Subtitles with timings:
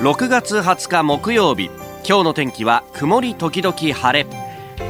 [0.00, 1.66] 6月20日木曜日。
[2.08, 4.26] 今日の天気は曇り時々晴れ。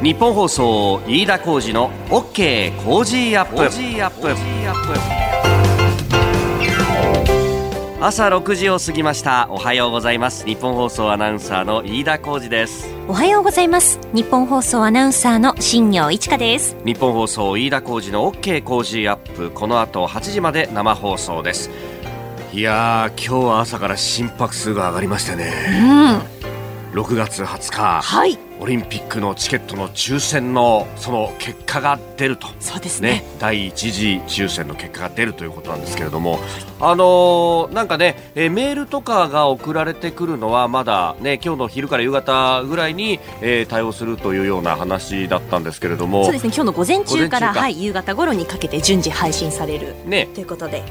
[0.05, 3.57] ニッポン放送飯田浩司の OK Cozy up。
[8.01, 9.49] 朝6時を過ぎました。
[9.51, 10.47] おはようございます。
[10.47, 12.89] ニッポン放送アナウンサーの飯田浩司です。
[13.09, 13.99] おはようございます。
[14.15, 16.77] ニッポン放送アナウンサーの新行市佳です。
[16.85, 19.51] ニッポン放送飯田浩司の OK Cozy up。
[19.51, 21.69] この後8時まで生放送です
[22.53, 25.53] いやー今日は朝から心拍数が上がりましたね、
[26.93, 32.49] うん、6月20日、はい、オリンピックのチケットの抽選のその結果が出ると。
[32.59, 36.41] そうですね、ね、第一次抽選の結果が出るということなんですけれども、
[36.81, 46.25] あのー、なんかね、えー、メールとかが送られてくるのはまだね今日の昼から夕方ぐらいに、えー、対応するというような話だったんですけれども。
[46.25, 46.53] そうですね。
[46.53, 50.83] 今日の午前中からはい、夕方頃にかけて順次配信される、ね、ということで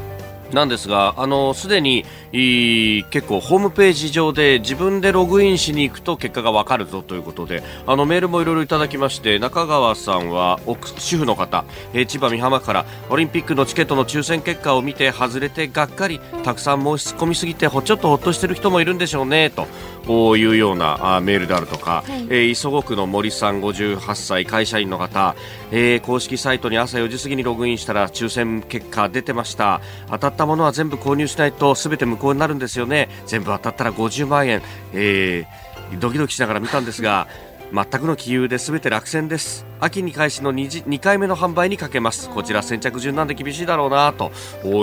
[0.52, 10.59] なんですが、あの、すでに、結構ホームページ上で自分でログインしに行くと結果がわかるぞということで、あの、メールもいろいろいただきまして、中川さんは、
[10.97, 19.67] 主婦の方、えー、千葉美浜から、オリンピックのチケットの抽選結果を見て外れてがっかり、たくさん申し込みすぎて、ほちょっとほっとしてる人もいるんでしょうね、と。
[20.05, 25.36] こういうようなあメールであるとか、はい、えー、磯子区の森さん58歳会社員の方、
[25.72, 29.81] えー、公式サイトに朝4時過ぎにログインしたら抽選結果出てました。
[30.09, 33.09] 当たったものは全部購入しないと全て無効になるんですよね。
[33.25, 34.61] 全部当たったら50万円、
[34.94, 37.28] えー、ドキドキしながら見たんですが
[37.72, 39.66] 全くの気遊で全て落選です。
[39.80, 42.30] 秋に開始の 2, 2回目の販売にかけます。
[42.30, 44.31] こちら先着順なんで厳しいだろうなと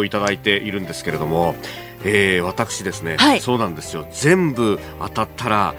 [0.04, 1.56] いただいているんですけれども
[2.06, 4.06] えー、私ですね、はい、そうなんですよ。
[4.12, 5.74] 全部当たったら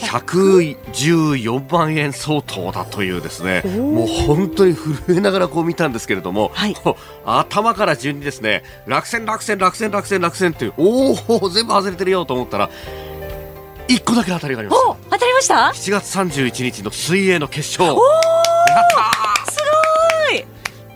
[0.00, 6.74] 114万円相当だというですねもう本当に震えながらこう見たんですけれども、はい、
[7.24, 11.12] 頭から順にですね落選落選落選落選落選っていうお
[11.44, 12.70] お全部外れてるよと思ったら
[13.88, 14.96] 1個だけ当たりがありました。
[15.10, 17.98] 当たりました？7月31日の水泳の決勝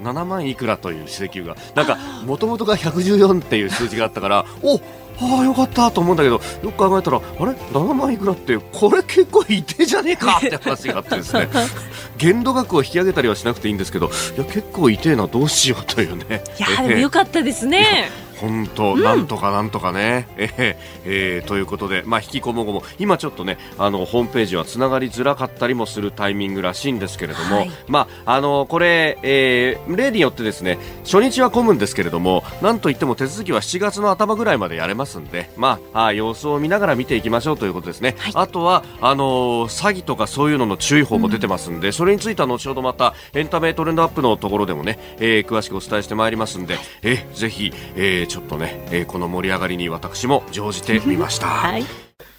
[0.03, 1.57] 7万いくらという指摘が。
[1.75, 1.97] なんか
[2.27, 4.81] もともとが114っていう数字があったからお
[5.21, 11.49] ああよかったと思うんだけどよく考えたらあれ？7万いくらってこれ結構いてじゃねえかって話があってですね。
[12.17, 16.43] 限度額を引き上げたりはしなくていいんですけどいや結構いてえなどうしようというね。
[16.59, 18.11] いやでもよかったですね
[18.43, 38.17] 本当、うん、なんとかなんとかね、えー、えー、ということで、まあ、引きこもごも、今ちょっとね、あの、ホームページはつながりづらかったりもするタイミングらしいんですけれども、はい、まあ、あの、これ、えー、例によってですね、初日は混むんですけれども、なんといっても手続きは7月の頭ぐらいまでやれますんで、まあ、あ様子を見ながら見ていきましょうということですね。
[38.19, 51.49] はい、あとは、あの詐欺とかそういうのの注意報も出てますんで、うん、それについては後ほどまた、エンタメトレンドアップのところでもね、えー、詳しくお伝えしてまいりますんで、えー、ぜひ、えー、ちょっとね、えーこの盛り上がりに私も乗じてみました。
[51.49, 51.85] はい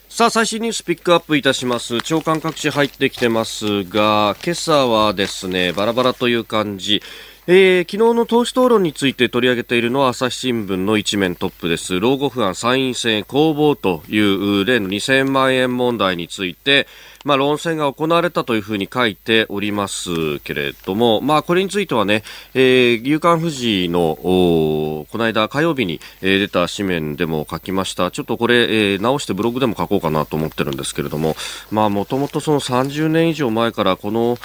[0.10, 2.02] さあ、最新ニュースピックアップいたします。
[2.02, 7.02] 長官各紙入ってきてますが、今朝はですね、バラバラという感じ。
[7.46, 12.00] えー、昨日の党首討論について取り上げているのは朝日新聞の一面トップです。
[12.00, 16.88] 老後不安参院選公募という例の2000万円問題について、
[17.24, 22.24] まあ、論戦が行われたというふうに書いておりますけれども、まあ、これについてはね、
[22.54, 28.12] えー、夕刊富士の、この間火曜日に、えー、出た紙面でも書きました。
[28.12, 31.36] ちょっとこれ、えー、直してブログでも書こうかなと思ってるんですけれども、
[31.72, 34.38] まあ、もともとその30年以上前からこの、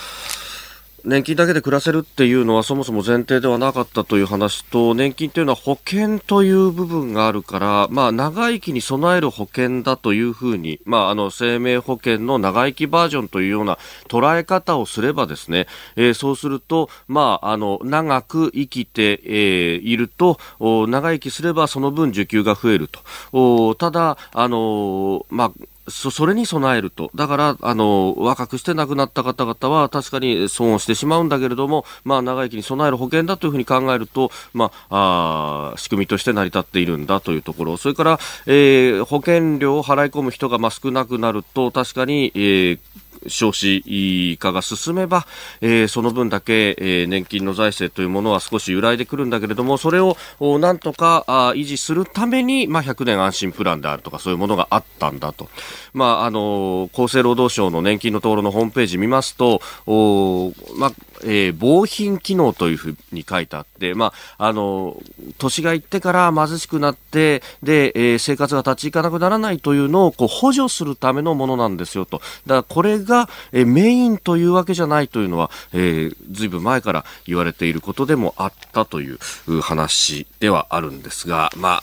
[1.04, 22.88] 年金だけで暮らせるっていうのはそもそも前提ではなかったという話と年金というのは保険という部分があるから、まあ、長生きに備える保険だというふうに、まあ、あの生命保険の長生きバージョンというような捉え方をすればですね、えー、そうすると、まあ、あの長く生きて、えー、いると長生きすればその分受給が増える
[23.32, 23.75] と。
[23.76, 25.53] ただあの、まあ
[25.91, 42.79] そそれに備えると、だからあの若くして亡くなった方々は確かに損をしてしまうんだけれども、まあ、長生きに備える保険だというふうに考えると、まあ、あ仕組みとして成り立っているんだというところ、それから、えー、保険料を払い込む人がまあ少なくなると、確かに、えー
[43.26, 45.26] 少子化が進めば、
[45.61, 50.17] えー、その分だけ、えー、年金の財政というものは少し揺らいでくるんだけれども、それを
[50.59, 55.49] なんとかあ維持するために、まあ、100年安心プランであるとか、そういうものがあったんだと。
[55.93, 60.93] まあ、あの、厚生労働省の年金のところのホームページ見ますと、おまあ、
[61.25, 65.00] えー、防貧機能というふうに書いてあって、まあ、あの、
[65.38, 72.21] 年がいってから貧しくなって、で、えー、生活が立ち行かなくならないというのをこう補助するためのものなんですよと。
[72.47, 79.19] だからこれが、えー、メインというわけじゃないというのは、えー、ずいぶん前から言われていることでもあったという
[79.60, 81.82] 話ではあるんですが、ま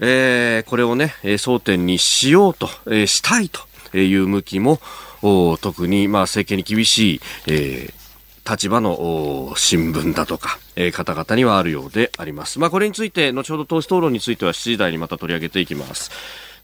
[0.00, 4.80] えー、これをね、争点にしようと、えー、したいという向きも、
[5.60, 8.02] 特に、まあ、政権に厳しい、えー
[8.48, 12.58] 立場の新聞だとか、えー、方々にはあるようであります。
[12.58, 16.10] まあ、これについて、後ほど党首討論については7時台にまた取り上げていきます。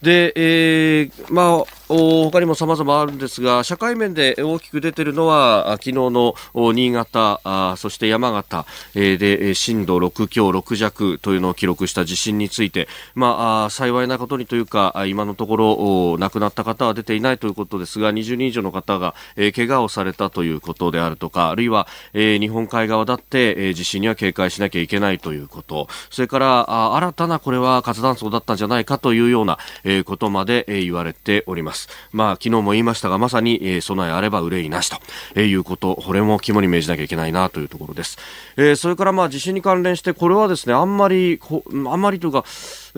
[0.03, 29.59] で、えー、まあ、他にも様々あるんですが、社会面で大きく出ているのは、昨日の新潟、そして山形、で震度6強6弱というのを記録した地震について、まあ、幸いなことにというか、今のところ亡くなった方は出ていないということですが、20人以上の方が、えー、怪我をされたということであるとか、あるいは、日本海側だって、地震には警戒しなきゃいけないということ、それから新たなこれは活断層だったんじゃないかというような、
[30.05, 31.78] ことまで、えー、言われております。
[32.13, 34.97] まあ、昨日も言いましたが、まさに、えー、備えあれば憂いなしと、
[35.35, 38.19] えー、いうこと、これも肝に銘じなきゃいけないなというところです。
[38.57, 41.41] えー、それからまあ地震に関連して、これはですね、あんまり、
[41.89, 42.45] あんまりというか、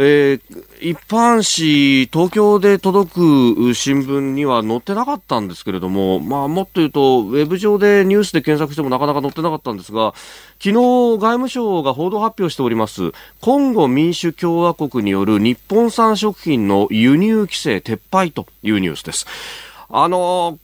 [0.02, 0.40] えー、
[0.80, 10.14] 一般紙、東京で届く新聞には載ってなかったんですけれども、まあ、もっと言うと、ウェブ上でニュースで検索してもなかなか載ってなかったんですが、
[10.58, 13.12] 昨日外務省が報道発表しております、
[13.42, 19.26] コンゴ民主共和国による日本産食品の輸入規制撤廃というニュースです。
[19.90, 20.58] あの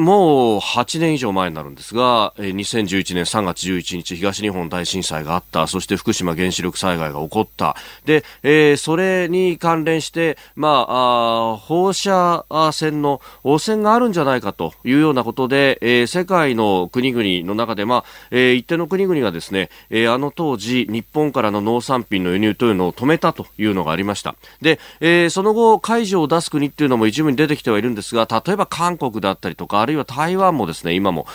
[0.00, 7.76] もう8年以上前になるんですが、2011年3月11日、東日本大震災があった、そして福島原子力災害が起こった。
[8.06, 24.34] で、えー、それに関連して、まあ、あ放射線の汚染があるんじゃないかというようなことで、えー、世界の国々の中で、まあ、えー、一定の国々がですね、えー、あの当時、日本からの農産品の輸入というのを止めたというのがありました。
[24.62, 31.26] で、えー、その後、解除を出す国っていうのも一部に出てきてはいるんですが、例えば韓国だったりとか、るいは台湾もですね、今も、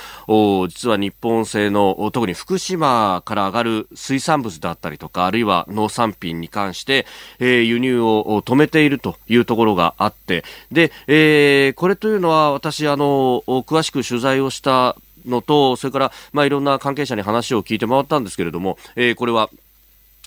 [0.68, 7.06] 実は日本製の、特に福島から上がる水産物だったりとか、あるいは農産品に関して、
[7.40, 19.50] えー、輸入を止めているというところがあって、で、えー、これというのは私、あの、詳しく取材をしたのと、それから、まあ、いろんな関係者に話を聞いて回ったんですけれども、えー、これは、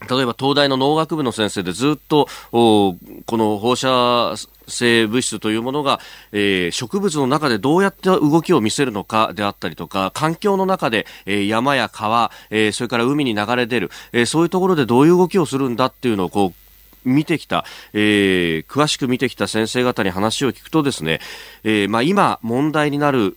[0.08, 2.96] 例えば東大の農学部の先生でずっとこ
[3.26, 4.34] の放射
[4.68, 5.98] 性物質というものが、
[6.30, 16.67] えー、植物の中でどうやって動きを見せるのかであったりとか環境の中で、えー、山や川、えー、それから海に流れ出る、え、そういうところでどういう動きをするんだっていうのをこう
[17.08, 21.20] 見てきた、えー、詳しく見てきた先生方に話を聞くとですね、
[21.64, 23.34] えー、まあ、今問題になる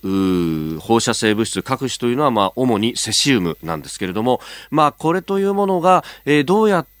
[0.80, 4.40] 放射性物質各種というのは、まあ、主にセシウムなんですけれども、
[4.70, 6.91] まあ、これというものが、えー、どうやって、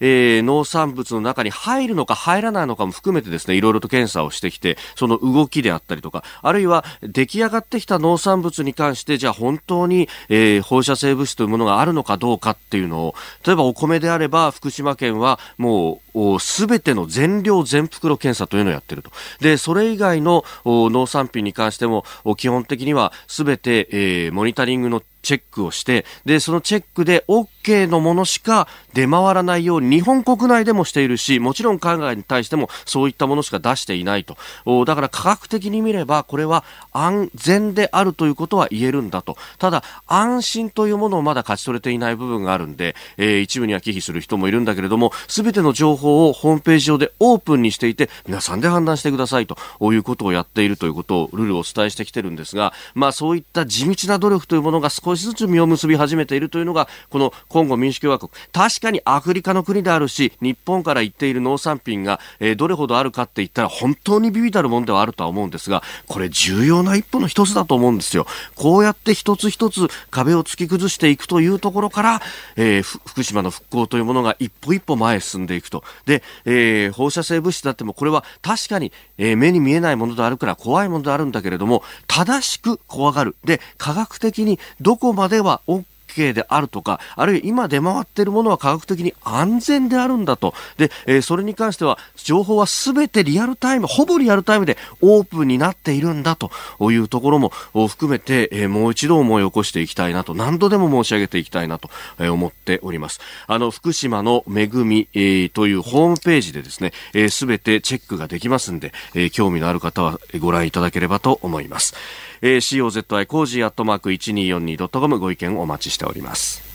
[0.00, 13.14] えー、農産物の中に入るのか入らないのかも含めてですね、いろいろと検査をしてきて、その動きであったりとか、あるいは出来上がってきた農産物に関して、じゃあ本当に、えー、放射性物質というものがあるのかどうかっていうのを、
[13.46, 19.10] 例えばお米であれば、福島県はもう、すべての全量全袋検査というのをやってると。
[19.40, 22.04] で、それ以外の農産品に関しても、
[22.36, 34.36] 基本的にはすべて、えー、モニタリングのチェックをして、で、そのチェックで OK のものしか出回らないように日本国内でもしているし、もちろん海外に対してもそういったものしか出していないと。
[34.84, 39.36] だから科学的に見ればこれは安全であるということは言えるんだと。
[39.58, 49.56] ただ、安心というものをまだ勝ち取れていない部分があるんで、えー、一部には忌避する人もいるんだけれども、すべての情報をホームページ上でオープンにしていて、皆さんで判断してくださいと
[49.92, 58.30] いうことをやっているということをルールをお伝えしてきてるんですが、まあそういった地道な努力というものが少少しずつ実を結び始めているというのがこのコンゴ民主共和国。
[58.52, 68.26] 確かにアフリカの国であるし日本から行っている農産品が、えー、どれほどあるかって言ったら本当にビビたるものではあるとは思うんですがこれ重要な一歩の一つだと思うんですよ。
[68.54, 72.22] こうやって一つ一つ壁を突き崩していくというところから、
[72.56, 75.82] えー、福島の復興というものが一歩一歩前へ進んでいくと。
[76.06, 83.34] で、えー、放射性物質だってもこれは確かに、えー、目に見えないものであるから怖いものであるんだけれども正しく怖がる。
[83.44, 90.54] で科学的にどこまでは OK であるとか、あるいは今出回っているものは科学的に安全であるんだと。
[90.76, 96.50] で、えー、それに関しては、情報は全てリアルタイム、ほぼリアルタイムでオープンになっているんだと
[96.90, 97.52] いうところも
[97.88, 101.88] 含めて、えー、もう一度思い起こしていきたいなと、何度でも申し上げていきたいなと
[102.18, 103.20] 思っております。
[103.46, 111.94] あの、福島の恵み、えー、というホームページでですね、す、えー、べ、てチェックができますんで、えー、興味のある方はご覧いただければと思います。
[112.42, 116.69] えー、COZY cozyアットマーク 1242.com ご意見お待ちしております。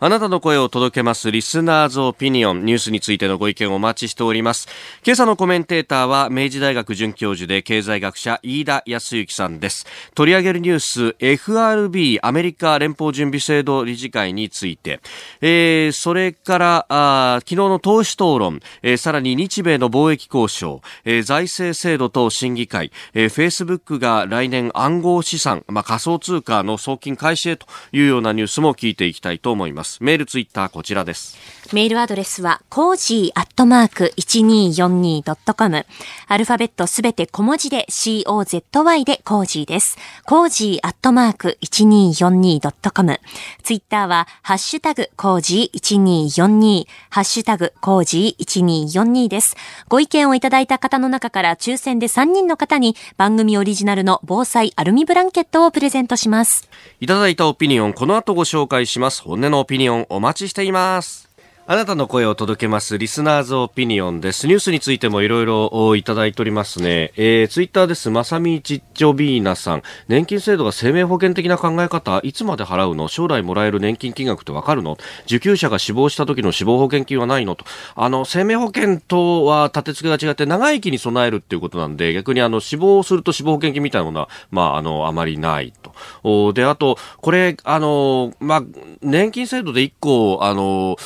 [0.00, 4.68] あなたの声を届けます listeners' opinion ニュースについてのご意見をお待ちしております。
[5.04, 9.86] 今朝のコメンテーターは明治大学准教授で経済学者飯田泰之さんです。
[10.16, 15.00] 取り上げるニュース FRB アメリカ連邦準備制度理事会について、
[15.40, 29.93] えー、それからあ昨日の党首討論、えー、さらに日米の貿易交渉、えー、財政制度等審議会、えー、Facebook が来年暗号資産、まあ、仮想通貨の送金開始へというようなニュースも聞いていきたいと思います。
[30.02, 31.36] メール、ツイッター、こちらです。
[31.72, 35.86] メールアドレスは、 cozyアットマーク 1242.com。
[36.28, 39.96] アルファベットすべて小文字で COZY で cozyです。
[40.24, 43.20] cozyアットマーク 1242.com。
[43.62, 49.56] ツイッターは、ハッシュタグコージー1242、ハッシュタグコージー1242です。
[49.88, 56.68] ご意見をいただいた方の中から抽選で3人の方に番組オリジナルの防災アルミブランケットをプレゼントします。
[57.00, 59.22] いただいたオピニオン、この後ご紹介します。
[59.22, 61.33] 本音のオピニオンお待ちしています。
[61.66, 64.46] あなたの声を届けますリスナーズオピニオンです。
[64.46, 67.14] ニュースについてもいろいろいただいておりますね。
[67.16, 68.10] えー、ツイッターです。
[68.10, 69.82] まさみちっちょビーナさん。
[70.06, 73.08] 年金制度が生命保険的な考え方、いつまで払うの？
[73.08, 74.98] 将来もらえる年金金額ってわかるの？
[75.24, 77.64] 受給者が死亡した時の死亡保険金はないのと。
[77.94, 85.94] あの、生命保険とは立て付けが違って長生きに備えるっていうことなんで、逆にあの、死亡すると死亡保険金みたいなものは、まあ、あの、あまりないと。
[86.24, 88.62] おで、あと、これ、あの、まあ、
[89.00, 90.98] 年金制度で一個、あの、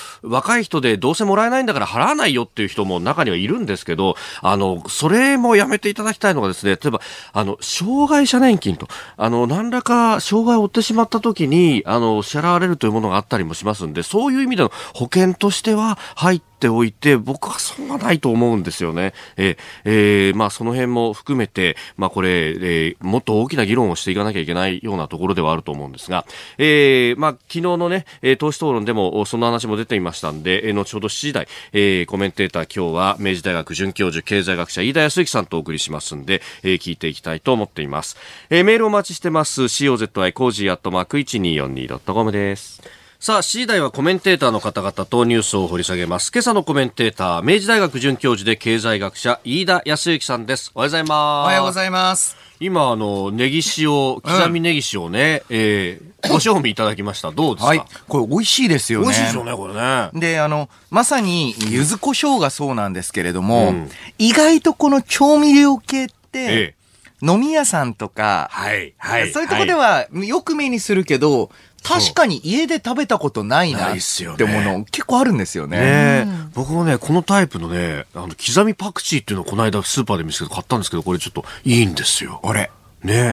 [0.49, 7.03] 若い人でどうせもらえないんだから払わないよっていう人も中にはいるんですけど、あの、それもやめていただきたいのがですね、例えば、
[7.35, 8.89] あの、障害者年金と、
[9.19, 19.15] あの、何らか障害を負ってしまった時に、あの、支払われるというものがあったりもしますんで、そういう意味での保険としては入ってておいて、僕はそんなないと思うんですよね。
[19.37, 26.27] ええー、まあその辺も含めて、まあこれ、えー、もっと大きな議論をしていかなきゃいけないようなところではあると思うんですが、
[26.59, 38.17] えー、まあ昨日のね、えー、党首討論でもその話も出ていましたんで、後ほど7時台、えー、コメンテーター今日は明治大学准教授経済学者飯田泰之さんとお送りしますんで、えー、聞いていきたいと思っています。
[38.51, 39.63] えー、メールお待ちしてます。
[39.63, 42.98] COZY コージーアットマーク 1242.com です。
[43.21, 46.31] さあ、7時台はコメンテーターの方々とニュースを掘り下げます。
[46.33, 50.71] 今朝のコメンテーター、明治大学准教授で経済学者、飯田泰之さんです。
[50.73, 51.11] おはようございます。
[51.11, 52.37] おはようございます。
[52.61, 57.33] 今、あの、ネギ塩、刻みネギ塩ね、うん、えー、ご賞味いただきました。
[57.33, 57.67] どうですか？
[57.67, 57.85] はい。
[58.07, 59.07] これ美味しいですよね。
[59.07, 60.11] 美味しいですよね、これね。
[60.15, 66.79] で、あの、まさに、柚子胡椒がそうなんですけれども、うん、意外とこの調味料系って、ええ
[67.21, 69.33] 飲み屋さんとか、はい、はい。
[69.33, 71.51] そういうとこではよく目にするけど、
[71.83, 73.97] 確かに家で食べたことないなっ
[74.37, 76.25] てもの、結構あるんですよね。
[76.25, 82.41] ね僕もね、このタイプのね、あの、刻みパクチーっていうのをこの間スーパーで見つけて買ったんですけど、これちょっといいんですよ。
[82.45, 82.71] あれ
[83.03, 83.31] ね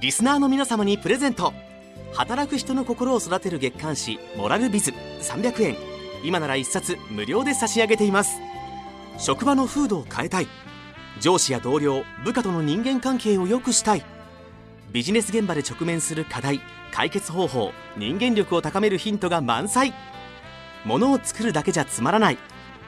[0.00, 1.52] リスナーの皆様にプレゼント。
[2.14, 5.76] 働く人の心を育てる月刊誌、モラルビズ300円。
[6.24, 8.38] 今なら1冊無料で差し上げています。
[9.18, 10.48] 職場の風土を変えたい。
[11.20, 14.04] 上司や同僚、部下との人間関係を良くしたい。
[14.92, 16.60] ビジネス現場で直面する課題
[16.92, 19.94] 解決方法人間力を高めるヒントが満載。
[20.84, 22.38] ものを作るだけじゃつまらない。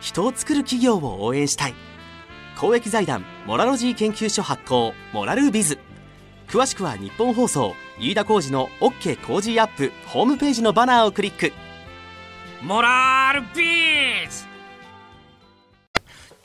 [0.01, 1.75] 人を作る企業を応援したい。
[2.59, 5.79] 公益財団モラロジー研究所発行モラルビズ。
[6.49, 11.53] 詳しくは日本放送飯田浩司の OK 工事アップホームページのバナーをクリック。
[12.63, 14.50] モラルビズ！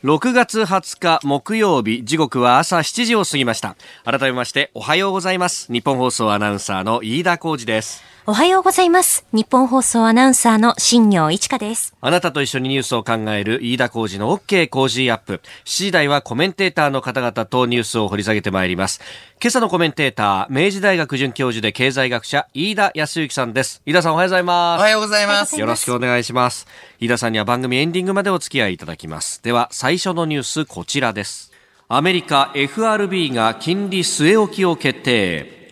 [0.06, 3.76] 6月20日木曜日時刻は朝7時を過ぎました。
[4.04, 5.74] 改めましておはようございます。
[5.74, 8.15] 日本放送アナウンサーの飯田浩二です。
[8.28, 9.24] おはようございます。
[9.34, 11.94] 日本放送アナウンサーの新業一華です。
[12.02, 15.42] あなたと一緒にニュースを考える飯田浩二の OK 工事アップ。
[15.64, 19.00] 7時台はコメンテーターの方々とニュースを掘り下げてまいります。
[19.40, 23.84] 今朝のコメンテーター、明治大学准教授で経済学者、飯田康之さんです。
[23.86, 24.80] 飯田さんおはようございます。
[24.80, 25.60] おはようございます。
[25.60, 26.66] よろしくお願いします。
[27.00, 29.44] 飯田さんには番組エンディングまでお付き合いいただきます。
[29.44, 31.52] では、最初のニュース、こちらです。
[31.90, 35.65] アメリカ FRB が金利据え置きを決定。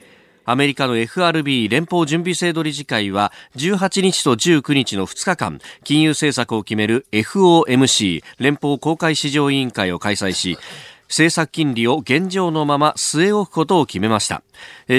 [0.45, 10.57] アメリカの FRB 連邦準備制度理事会は18日と19日の2日間金融政策を決める FOMC 連邦公開市場委員会を開催し
[11.07, 14.41] 政策金利を現状のまま据え置くことを決めました。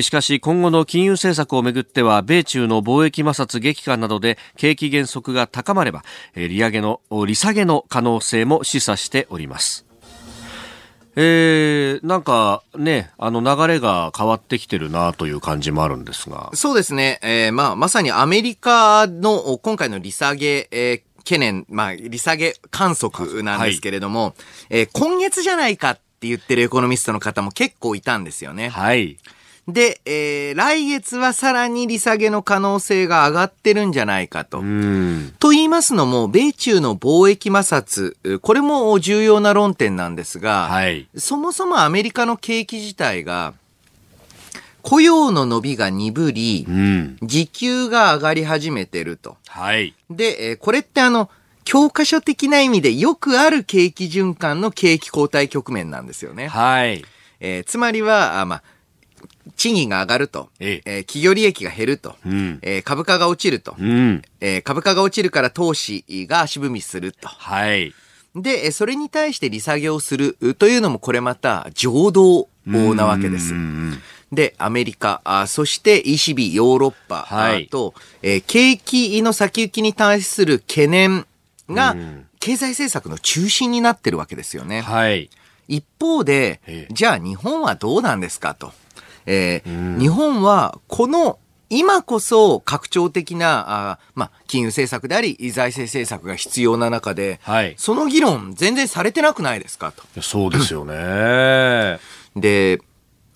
[0.00, 6.04] しかし今後の金融政策をめぐっては米中の貿易摩擦激化などで景気減速が高まれば
[6.36, 9.86] 利上げの利下げの可能性も示唆しております。
[11.16, 16.50] えー、なんかね、あの流れが変わってきてるなという感じもあるんですが。
[16.54, 17.20] そうですね。
[17.22, 24.34] えー、まあ、まさにアメリカの今回の利下げ、えー懸念、まあ、利下げ観測なんですけれども、はい、
[24.68, 28.68] えー、今月じゃないかって言ってるエコノミストの方も結構いたんですよね。
[28.68, 29.18] はい。
[29.66, 34.58] で、えー、来月はさらに利下げの可能性が上がってるんじゃないかと。
[35.38, 43.54] と言いますのも、米中の貿易摩擦、これも重要な論点なんですが、はい、そもそもアメリカの景気自体が、
[44.82, 49.38] 雇用の伸びが鈍り、うん、時給が上がり始めてると。
[49.48, 49.94] はい。
[50.10, 51.30] で、えー、これってあの、
[51.64, 56.48] 教科書的な意味でよくある景気循環の景気後退局面なんですよね。
[56.48, 57.02] はい。
[57.40, 58.62] えー、つまりは、あまあ、
[59.56, 67.28] 賃金が上がると、ええー、企業利益が減ると、うん、えー、株価が落ちると、うん、えー、株価が落ちるから投資が足踏みすると。
[67.28, 67.94] はい。
[68.34, 73.54] で、それに対して利下げをするというのもこれまた情動なわけです。
[74.32, 81.26] で、アメリカ、あそして ECB、ヨーロッパ、はい、と、えー、景気の先行きに対する懸念
[81.68, 81.94] が、
[82.40, 84.80] 経済政策の中心になってるわけですよね。
[84.80, 85.30] はい。
[85.68, 88.72] 一方で、じゃあ日本はどうなんですかと。
[89.26, 91.38] えー、日本はこの
[91.70, 100.22] 今こそ拡張的な、あまあ、金融政策であり、財政政策が必要な中で、はい、その議論全然されてなくないですかと。
[100.22, 101.98] そうですよね。
[102.36, 102.80] で、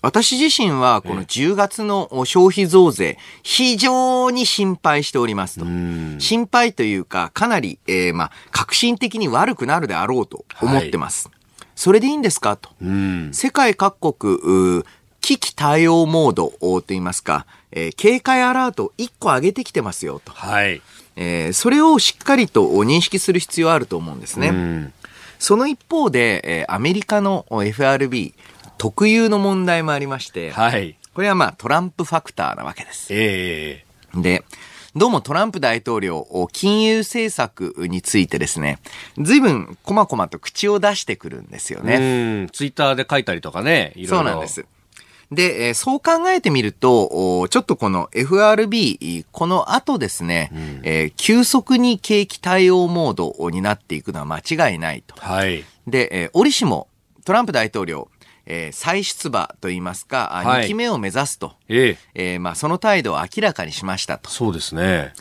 [0.01, 5.65] 私自身はこの10月の消費増税、非常に心配しておりますと。
[6.19, 11.27] 心配というか、かなり、えー、まあ、革新的に悪くなるであろうと思ってます。
[11.27, 12.69] はい、それでいいんですかと。
[13.33, 14.83] 世界各国、
[15.21, 20.31] 危機対応モードと言いますか、えー、警戒アラートを1個上げてきてますよと。
[20.31, 20.81] はい。
[21.15, 24.93] えー、それをしっかりと認識する必要あると思うんですね。
[25.37, 28.33] その一方で、えー、アメリカの FRB
[28.77, 30.95] 特有の問題もありまして、はい。
[31.13, 33.13] これはまあトランプファクターなわけです。
[33.13, 33.83] え
[34.13, 34.43] えー、で、
[34.95, 38.79] どうもトランプ大統領、金融政策についてですね、
[39.17, 41.95] 随分こまこまと口を出してくるんですよね。
[41.95, 44.17] うん、ツイッターで書いたりとかね、いろいろ。
[44.17, 44.65] そうなんです。
[45.31, 55.15] で、えー、そう考えてみると、ちょっとこの FRB、この後ですね、うん、えー、急速に景気対応モードになっていくのは間違いないと。
[55.19, 55.63] はい。
[55.87, 56.87] で、えー、折しも、
[57.25, 58.09] トランプ大統領、
[58.47, 64.31] えー、再出馬といいますか、はい、2期目を目指すと、ええー、まあ、その態度を明らかにしましたと。
[64.31, 65.13] そうですね。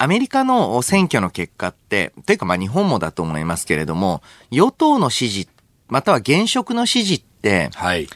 [0.00, 4.22] アメリカの選挙の結果って、というかまあ日本もだと思いますけれども、
[4.52, 5.48] 与党の支持、
[5.88, 8.06] または現職の支持って、はい、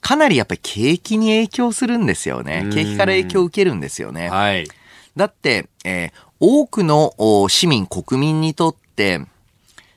[0.00, 2.68] かなりやっぱり景気に影響するんですよね。
[2.72, 4.28] 景気から影響を受けるんですよね。
[4.28, 4.68] はい。
[5.16, 7.14] だって、えー、多くの
[7.48, 9.20] 市民、国民にとって、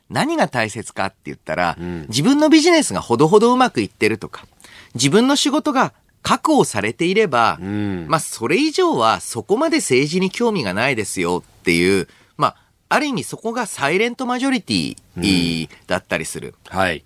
[0.09, 4.45] 何が大切かって言ったら、うん、自分のビジネスがほどほどうまくいってるとか、
[4.93, 12.55] 自分の仕事が確保されていれば、うん、まあ、それ以上はそこまで政治に興味がないですよっていう、まあ、
[12.89, 16.55] ある意味そこがサイレントマジョリティだったりする。
[16.71, 17.05] うん、はい。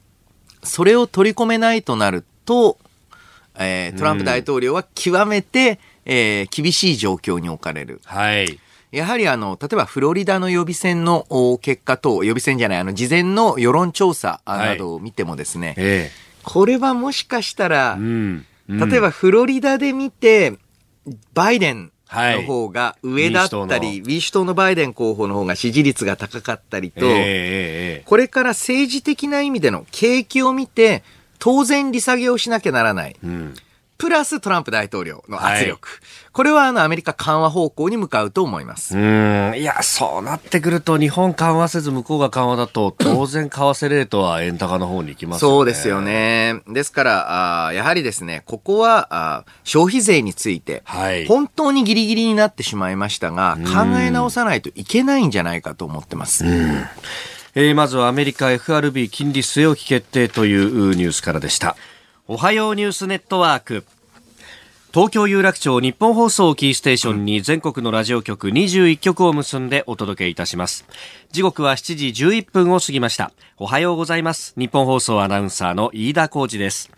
[0.64, 2.80] それを取り込めないとなると、
[3.58, 8.02] えー、トランプ大統領は極めて、えー、厳しい状況に置かれる。
[8.06, 8.60] はい。
[8.92, 11.26] やはりあの、例えばフロリダの予備選の
[11.62, 16.12] 結果と、予備選じゃない、あの、事前の世論調査などを見てもですね、はいえ。
[16.44, 20.54] これはもしかしたら、うんうん、例えばフロリダで見て、
[21.34, 25.36] バイデンの方が上だったり、民主党のバイデン候補の。
[25.36, 31.04] 方が支持率が高かったりと、えー、これから政治的な意味での景気を見て、
[31.40, 33.16] 当然利下げをしなきゃならない。
[33.24, 33.54] うん
[33.98, 35.88] プラストランプ大統領の圧力。
[35.88, 36.00] はい、
[36.34, 38.98] これはあのアメリカ緩和方向に向かうと思います。
[38.98, 39.54] うん。
[39.56, 45.56] いや、そうなってくると日本緩和せず向こうが緩和だと当然為替レートは円高の方に行きますよね。
[45.56, 46.62] そうですよね。
[46.68, 56.46] ですから、あやはりですね、ここはあ消費税について、はい、本当にギリギリになってしまいましたが、考え直さないといけないんじゃないかと思ってます。
[56.46, 56.84] うん
[57.58, 61.78] えー、まずはアメリカ FRB 金利据え置き決定というニュースからでした。
[62.28, 63.86] おはようニュースネットワーク。
[64.94, 70.86] 東京有楽町日本放送キーステーションに全国のラジオ局21局を結んでお届けいたします。
[71.32, 73.32] 時刻は7時11分を過ぎました。
[73.58, 74.54] おはようございます。
[74.58, 76.92] 日本放送アナウンサーの飯田浩二です。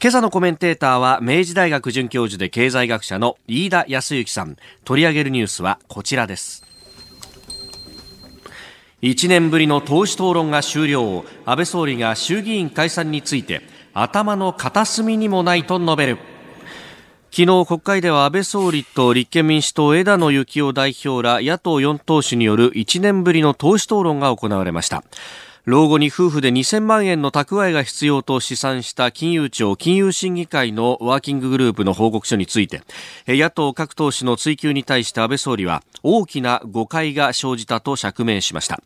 [0.00, 4.56] 今朝のコメンテーターは明治大学准教授で経済学者の飯田康之さん。
[4.84, 6.63] 取り上げるニュースはこちらです。
[9.04, 11.26] 1年ぶりの党首討論が終了。
[11.44, 13.60] 安倍総理が衆議院解散について
[13.92, 16.18] 頭の片隅にもないと述べる。
[17.30, 25.04] 昨日国会では安倍総理と立憲民主党枝野幸男代表ら野党4党首による1年ぶりの党首討論が行われました
[25.64, 32.82] 老後に夫婦で2000万円の蓄えが必要と試算した金融庁金融審議会のワーキンググループの報告書について
[33.26, 38.82] 野党各党首の追及に対して安倍総理は大きな誤解が生じたと釈明しました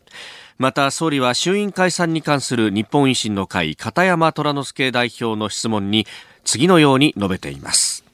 [0.57, 6.07] また総理は衆院解散に関する日本維新の会片山虎之助代表の質問に
[6.45, 8.05] 次のように述べています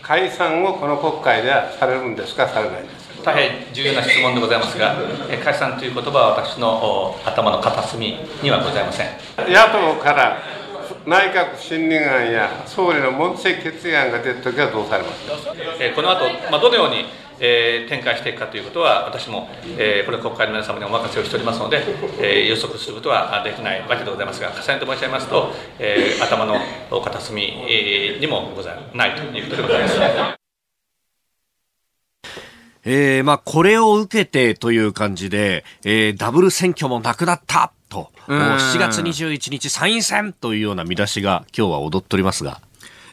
[0.00, 3.03] 解散をこの国会ではされるんですか、されないんですか？
[3.24, 4.96] 大変重要な質問でございますが、
[5.42, 9.08] 解散という言葉は私の頭の片隅にはございません。
[9.48, 10.42] 野党から
[11.06, 15.26] 内閣不信任案や総理の問責決議案が出たときはどうされます？
[15.26, 15.34] か、
[15.80, 17.06] えこの後、まあどのように、
[17.40, 21.82] えー、展開していくかということは、私も、えー、これ国会の皆様にお任せをしておりますので、
[22.20, 26.56] えー、予測することはできないわけでございますが、重ねて申し上げますと、えー、頭の
[27.00, 27.42] 片隅
[28.20, 30.43] にもございないということでございます。
[32.84, 42.60] えー、まあ、これを受けてという感じで、えー、ダブル選挙もなくなったと、7月21日参院選というような見出しが今日は踊っておりますが。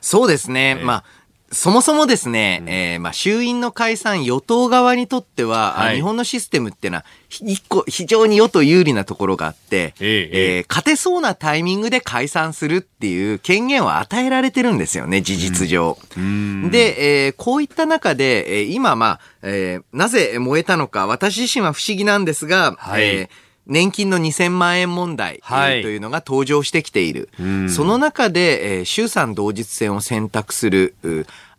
[0.01, 0.77] そうですね。
[0.79, 1.03] えー、まあ、
[1.51, 15.97] そもそもですね、うん、えー、まあ、衆院の解散、与党側にとっては、はい、日本のシステムっていうのは、一個、非常に与党有利なところがあって、えー、えー、勝てそうなタイミングで解散するっていう権限を与えられてるんですよね、事実上。
[16.15, 27.29] うん、で、えー、こういった中で、えー、今、まあ、えー、なぜ燃えたのか、私自身は不思議なんですが、はい、えー年金の2000万円問題、はい、というのが登場してきている。
[27.69, 30.93] その中で、えー、衆参同日戦を選択する、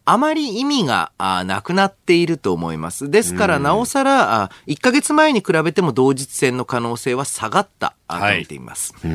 [0.04, 3.10] あまり意味がなくなっていると思います。
[3.10, 7.94] ですから、なおさら、1ヶ月前に比べても同日戦の可能性は下がった。
[8.08, 8.94] と見ています。
[9.00, 9.08] は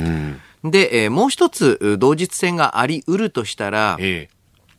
[0.66, 4.28] い、で、えー、もう一つ同日戦があり得るとしたら、え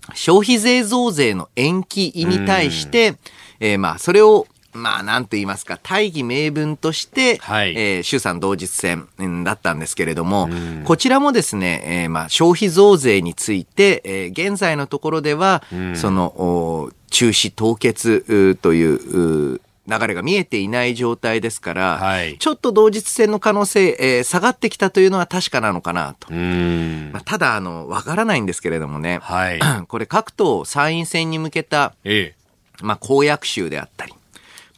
[0.03, 3.15] ー、消費税増税の延期に対して、
[3.61, 9.09] えー、まあ、それをまあ、なんと言いますか、大義名分として、はい、えー、衆参同日戦
[9.45, 10.49] だったんですけれども、
[10.85, 15.63] こちらもですね、えー、まあ、消費増税について、えー、現在のところでは、
[15.95, 26.31] その、中止凍結という流れが見えていない状態ですから、はい、ちょっと同日戦の可能性、えー、下がってきたというのは確かなのかなと。
[26.31, 34.13] まあ、ただ、あの、わからないんですけれどもね、はい、 これ各党参院選に向けた、ええ、まあ、公約集であったり、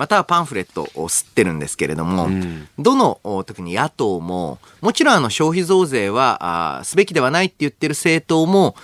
[0.00, 8.74] またはパンフレットを吸ってるんですけれども、うん、どの特に野党も、もちろんあの消費増税はあすべきではないって言ってる政党も、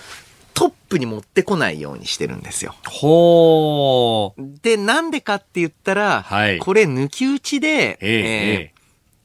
[0.53, 2.75] トップに持ってこないようにしてるんですよ。
[2.85, 4.61] ほー。
[4.61, 8.73] で、なんでかって言ったら、はい、これ抜き打ちで、えー、え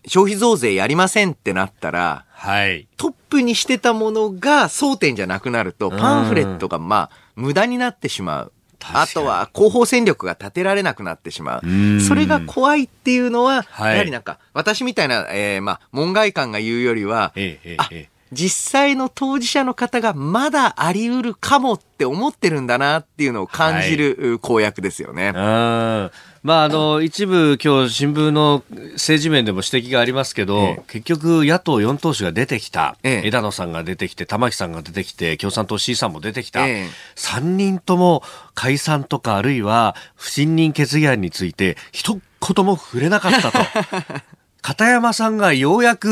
[0.07, 8.53] ー、消費増税やりませんってなったら、はい、トップにしてたものが争点じゃなくなると、パンフレットがまあ、無駄になってしまう。
[8.93, 12.01] あとは広報戦力が立てられなくなってしまう。
[12.01, 25.33] それが怖いっていうのは、はい、やはりなんか、私みたいな、えー、まあ、門外漢が言うよりは、ええあ、え実際の当事者の方がまだあり得るかもって思ってるんだなっていうのを感じる公約ですよね。
[25.33, 28.65] はいまあ、あの、一部今日新聞の
[28.95, 43.59] 政治面でも指摘がありますけど、ええ、結局野党4党首が出てきた、え、枝野さんが出てきて、玉木さんが出てきて、共産党 C さんも出てきた、え、3人とも解散とかあるいは不信任決議案について一言も触れなかったと。
[44.63, 46.09] 片山さんがようやく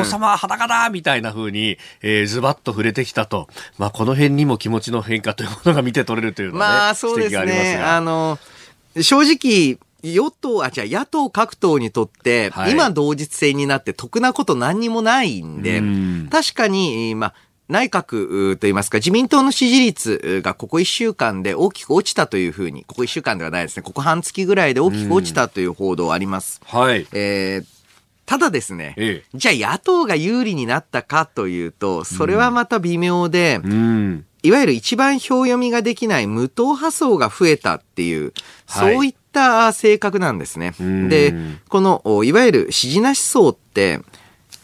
[0.00, 3.48] 王様裸だみたいな風に、えー、ズバッと触れてきたと。
[3.76, 7.76] まあ、この辺にも気持ちの変化というものが見て取れるというのは、ね、まあ、そうですね。
[7.84, 8.38] あの、
[9.00, 17.34] 正直、与党、あ、じゃ野党各党にとって、はい、今同日制になって得なこと何にもないんで、ん確かに、まあ、
[17.68, 26.60] 内閣といいますか、自民党の支持率がここ1週間で大きく落ちたというふうに、ここ1週間ではないですね、ここ半月ぐらいで大きく落ちたという報道あります。
[26.64, 27.06] はい。
[27.12, 27.77] えー
[28.28, 38.34] ただですね、ええ、じゃあ野党が有利になったかというと、それはまた微妙で、うん、いわゆる一番票読みができない無党派層が増えたっていう、
[38.66, 40.74] はい、そういった性格なんですね。
[41.08, 41.34] で、
[41.70, 44.00] この、いわゆる支持なし層って、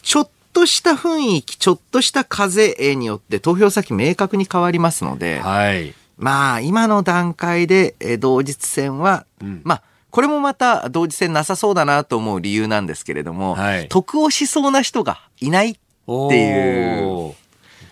[0.03, 9.83] ちょっとした雰囲気、ちょっとした風によって投票先明確に変わりますので、はい、まあ、今の段階で同日戦は、うん、まあ、
[10.15, 17.35] これもまた同時戦なさそうだなと思う理由なんですけれども、はい、得をしそうな人がいないっていう。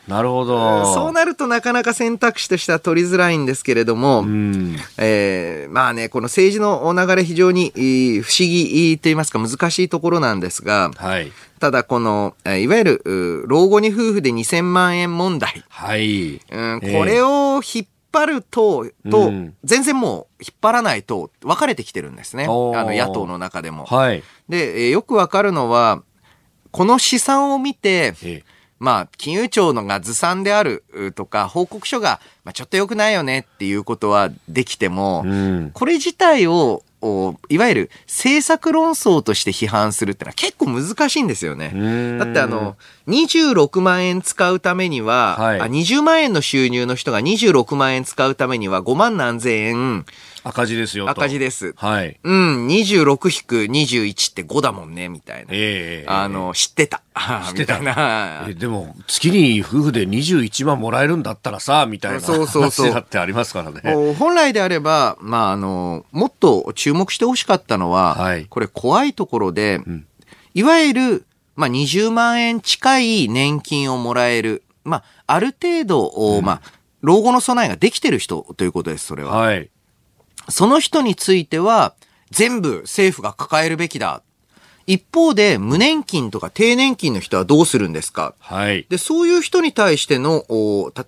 [0.07, 0.95] なるほど。
[0.95, 19.33] そうなるとなかなか選択肢としては取りづらいんですけれども、うん、えー、まあね、この政治の流れ非常に不思議と言いますか難しいところなんですが、はい、ただこの、いわゆる老後に夫婦で2000万円問題、はい、うん、これを引っ張る党と、
[19.65, 22.45] 全然もう引っ張らない党、分かれてきてるんですね。
[22.45, 23.85] あの野党の中でも。
[23.87, 26.03] はい、で、よくわかるのは、
[26.71, 28.45] この試算を見て、ええ
[28.83, 30.83] まあ、金融庁のがずさんである
[31.15, 36.83] とか、報告書が、まあ、ちょっと良くないよねっていうことはできても、うん、これ自体を
[37.49, 42.19] いわゆる政策論争として批判するってのは結構難しいんですよね。
[42.19, 42.77] だってあの、
[43.09, 50.07] 26万円使うためには、はい、あ20万円の収入の人が26万円使うためには5万何千円、
[50.45, 51.73] 赤字ですよ赤字です。
[51.77, 52.19] はい。
[52.23, 55.49] うん、26-21って5だもんね、みたいな。
[55.53, 57.03] ええー、あの、知ってた。
[57.49, 57.79] 知ってた。
[57.83, 58.47] な。
[58.49, 64.15] えでも、月に夫婦で21万もらえるんだったらさ、みたいなそうそうそう話だってありますからね。
[64.19, 70.07] 本来であれば、まあ、あの、もっと注目してほしかったのは、はい、これ怖いところで、うん、
[70.55, 71.27] いわゆる、
[71.63, 74.65] まあ、20万円近い年金をもらえる。
[74.83, 76.61] まあ、ある程度、うん、まあ、
[77.03, 79.37] 老後の備えができてる人ということです、それは。
[79.37, 79.71] はい。
[80.49, 81.95] その人については、
[82.33, 84.25] 全部政府が抱えるべきだ。
[84.87, 88.35] 一方で、無年金とか低年金の人はどうするんですか？
[88.41, 88.87] はい。
[88.89, 90.45] で、そういう人に対しての、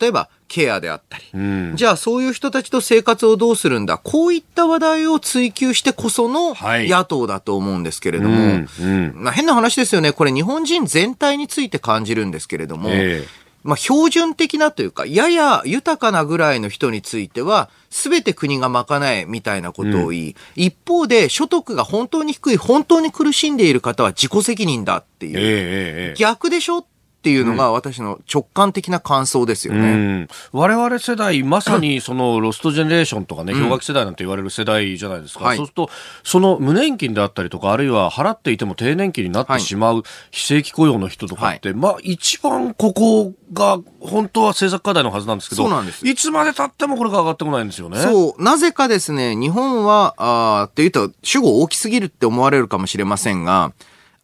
[0.00, 10.12] 例えば、ケアであったり、うん、じゃあそういう人たちと生活をどうするんだ、こういった話題を追求してこその野党だと思うんですけれども、はいうんうん、まあ、変な話ですよね。
[10.12, 25.32] これ日本人全体について感じるんですけれども、えーまあ、標準的なというか、やや豊かなぐらいの人については、すべて国が賄えみたいなことを言い、うん、一方で所得が本当に低い、本当に苦しんでいる方は自己責任だっていう。
[25.36, 26.86] えー、逆でしょ
[27.24, 29.80] っていうのが私の直感的な感想ですよね。
[29.80, 35.44] うん、我々世代、まさに そのロストジェネレーションとかね、氷河期世代なんて言われる世代じゃないですか。
[35.46, 35.90] はい、そうすると、
[36.22, 48.00] その無年金であったりとか、あるいは払っていても低年金になってしまう非正規雇用の人とかって、はい、まあ一番ここが本当は政策課題のはずなんですけど、そうなんですいつまで経ってもこれが上がってこないんですよね。
[48.00, 48.42] そう。
[48.42, 53.72] なぜかですね、日本は、あって言うと主語大きすぎるって思われるかもしれませんが、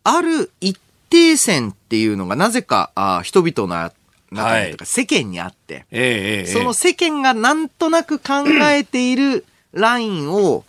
[0.05, 0.77] ある一
[1.11, 3.93] 定線っていうのがなぜか、あ人々の
[4.31, 10.65] 中にとか世間にあって、えその世間がなんとなく考えている ラインを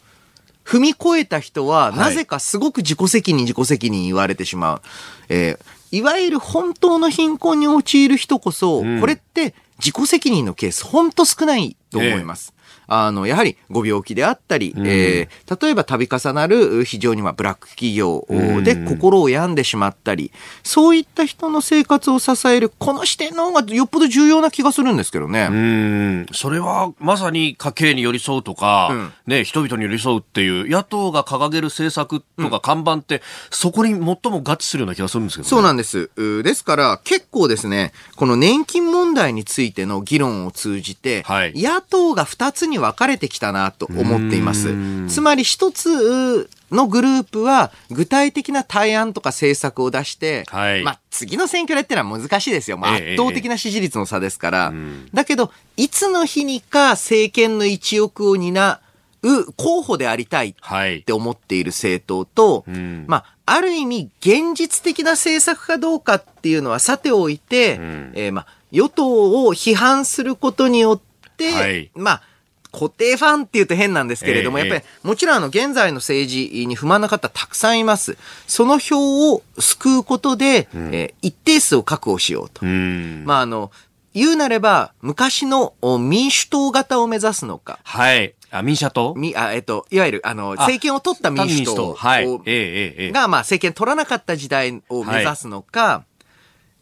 [0.65, 4.82] 踏み越えた人は、なぜかすごく自己責任、自己責任言われてしまう。
[5.30, 12.54] えー、いわゆる本当の貧困に陥る人こそ、これって自己責任のケース、ほんと少ないと思います。
[12.93, 18.27] あの、やはりご病気であったり、うん、えー、例えば度重なる非常にまあブラック企業
[18.63, 25.47] で心を病んでしまったり、そういった人の生活を支える、この視点の方がよっぽど重要な気がするんですけどね。
[25.49, 26.25] うん。
[26.34, 36.10] それはまさに家計に寄り添うとか、うん、ね、人々に寄り添うっていう、野党が掲げる政策とか看板って、そこに最も合致するような気がするんですけど、ね、そうなんです。
[36.43, 44.74] ですから、結構ですね、この年金問題についての議論を通じて、はい、野党が2つに分かれてきたなと思っています。
[45.08, 52.78] つまり一つのグループは具体的な対案とか政策を出して、はい、まあ次の選挙でってのは難しいですよ。
[52.78, 54.72] まあ、圧倒的な支持率の差ですから。
[54.74, 58.80] ええ、だけど、いつの日にか政権の一翼を担
[59.24, 71.02] う候補でありたいって思っている政党と、はいまあ、ある意味現実的な政策かどうかっていうのはさておいて、うん、えー、まあ、与党を批判することによっ
[71.38, 72.22] て、はい、まあ、
[72.71, 78.17] 固定ファンって言うと変なんですけれども、えー、やっぱり、もちろんあの、現在の政治に不満な方たくさんいます。
[78.47, 82.65] その票を救うことで、うん、えー、一定数を確保しようと。
[82.65, 83.71] まあ、あの、
[84.13, 87.79] 言うなれば、昔の民主党型を目指すのか。
[87.84, 88.34] はい。
[88.49, 89.13] あ、民社党？
[89.15, 92.25] み、あ、えっと、いわゆる、あの、政権を取った民主党はい。
[92.25, 93.12] ええええ。
[93.12, 96.05] が、まあ、政権取らなかった時代を目指すのか、は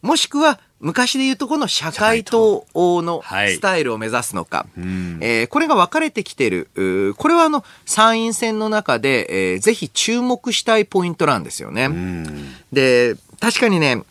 [0.02, 4.68] い、もしくは、昔で言うとこの社会党のスタイルを目指すのか、はい
[5.20, 7.14] えー、これが分かれてきてる。
[7.18, 11.90] これはあの参院選の中で、えー、ぜひ注目したいポイントなんですよね。
[12.72, 14.02] で、確かにね、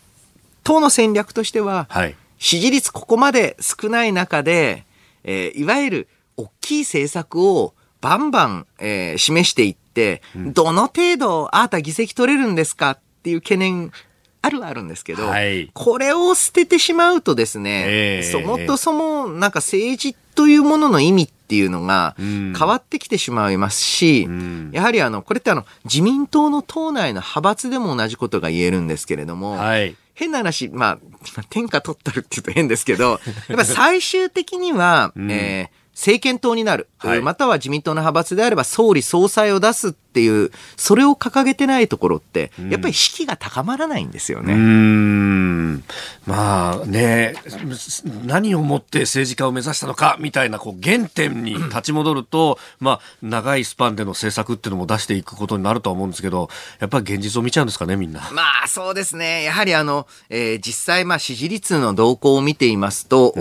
[0.63, 4.85] 党の戦略としては、はい、支持率ここまで少ない中で、
[5.23, 13.91] えー、いわゆる大きい政策をバンバン、えー、示していって、うん、どの程度あなた議席取れるんですかっていう懸念
[14.41, 30.99] あるはあるんですけど、はい、これを捨ててしまうとですね、えー、そもとそもなんか政治というものの意味っていうのが変わってきてしまいますし、うん、やはりあの、これってあの、自民党の党内の派閥でも同じことが言えるんですけれども、はい、変な話、まあ、
[31.49, 44.53] 天下取ったるって言うと変ですけど、 やっぱ最終的には、うん、えー政権党になる、はい、または自民党の派閥であれば総理総裁を出すっていう、それを掲げてないところって、やっぱり士気が高まらないんですよね。
[44.53, 45.83] うん。
[46.25, 47.35] まあね、
[48.25, 58.29] 何をもって政治家を目指したのかみたいなこう原点に立ち戻ると、 まあ長いスパンでの政策っていうのも出していくことになるとは思うんですけど、やっぱり現実を見ちゃうんですかね、みんな。
[58.31, 59.43] まあそうですね。
[59.43, 63.33] やはりあの、えー、実際まあ支持率の動向を見ていますと、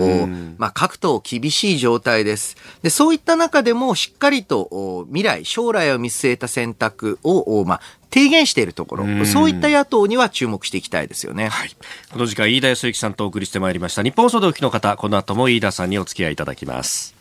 [0.57, 2.57] まあ各党厳しい状態です。
[2.81, 11.47] で、そういった中でもしっかりと未来、将来を見据えた選択を、まあ、提言しているところ、そういった野党には注目していきたいですよね。
[11.47, 11.75] はい、
[12.11, 14.03] この時間、飯田康之さんとお送りしてまいりました。
[14.03, 17.15] 日本総動機の方、この後も飯田さんにお付き合いいただきます。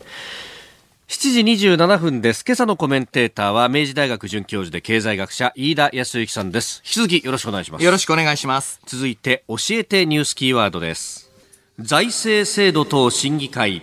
[1.09, 2.45] 7時27分です。
[2.47, 6.83] 今朝のコメンテーターは明治大学准教授で経済学者飯田康之さんです。
[6.85, 7.85] 引き続きよろしくお願いします。
[7.85, 8.81] よろしくお願いします。
[8.87, 11.31] 続いて教えてニュースキーワードです。
[11.79, 13.83] 財政制度等審議会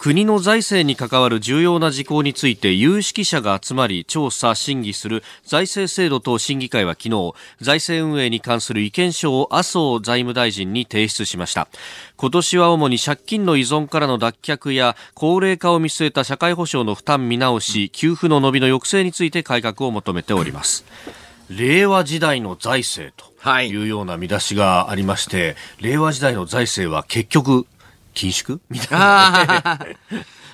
[0.00, 5.22] 国の財政に関わる重要な事項について有識者が集まり調査審議する。
[5.44, 11.68] 財政制度等審議会は昨日財政運営に関する意見書を麻生財務大臣に提出しました。
[12.16, 20.86] 今年は主に借金の依存からの脱却や高齢化を見据えた社会保障の負担見直し給付の伸びの抑制について改革を求めております。
[21.50, 27.66] 令和時代の財政というような見出しがありまして、令和時代の財政は結局
[28.14, 28.60] 緊縮？
[28.68, 29.96] みたいな、ね。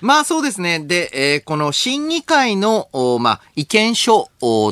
[0.00, 0.80] まあそうですね。
[0.80, 2.88] で、えー、この審議会の、
[3.20, 4.28] まあ、意見書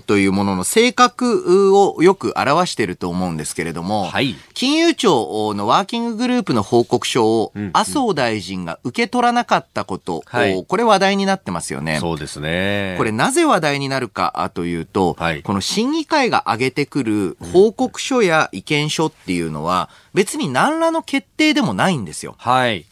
[0.07, 11.99] というものの性格をよく表していると思うんですけれども、はい、金融庁のワーキンググループの報告書を麻生大臣が受け取らなかったこと、はい、これ話題になってますよね。
[12.01, 12.95] そうですね。
[12.99, 22.37] これなぜ話題になるかというと、はい、この審議会が上げてくる報告書や意見書っていうのは、別に何らの決定でもないんですよ。
[22.39, 22.87] はい。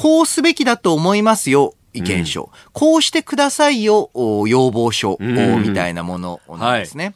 [0.00, 1.74] こうすべきだと思いますよ。
[1.92, 4.10] 意見書、うん、こうしてくださいよ、
[4.46, 7.04] 要望書、みたいなものなんですね。
[7.04, 7.14] はい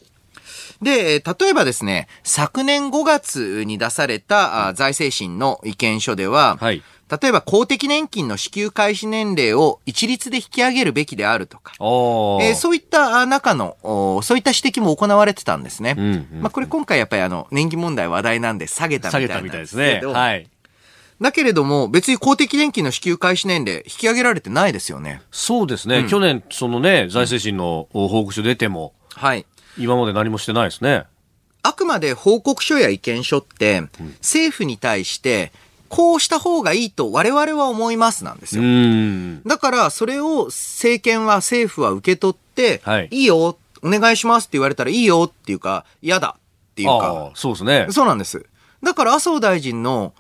[0.83, 13.77] で、例えばですね、昨年5月に出された財政審の意見書では、はい、例えば公的年金の支給開始年齢を一律で引き上げるべきであるとか、えー、そういった中の、
[14.23, 15.95] そういった指摘も行われてたんですね。
[15.97, 20.47] うんうんうん、まあこれ今回やっぱりあの、年金問題話題なんで下げたみたいなんですけど、はい。
[21.21, 25.23] だけれども、別に公的年金の支給開始年齢、引き上げられてないですよね。
[25.31, 25.99] そうですね。
[25.99, 29.47] うん、去年、そのね、財政審の報告書出ても、はい。
[29.79, 31.05] 今まで何もしてないですね。
[31.63, 33.83] あくまで報告書や意見書って、
[34.19, 35.53] 政府に対して、
[35.89, 38.63] こうした方がいいと我々は思いますなんですよ。
[39.47, 47.31] だから、それを政権は、政府は受け取って、はい、いいよ、お願いしますって言われたらいいよっていうか、嫌だっていうか。
[47.35, 47.87] そうですね。
[47.91, 48.45] そうなんです。
[48.83, 50.13] だから麻生大臣の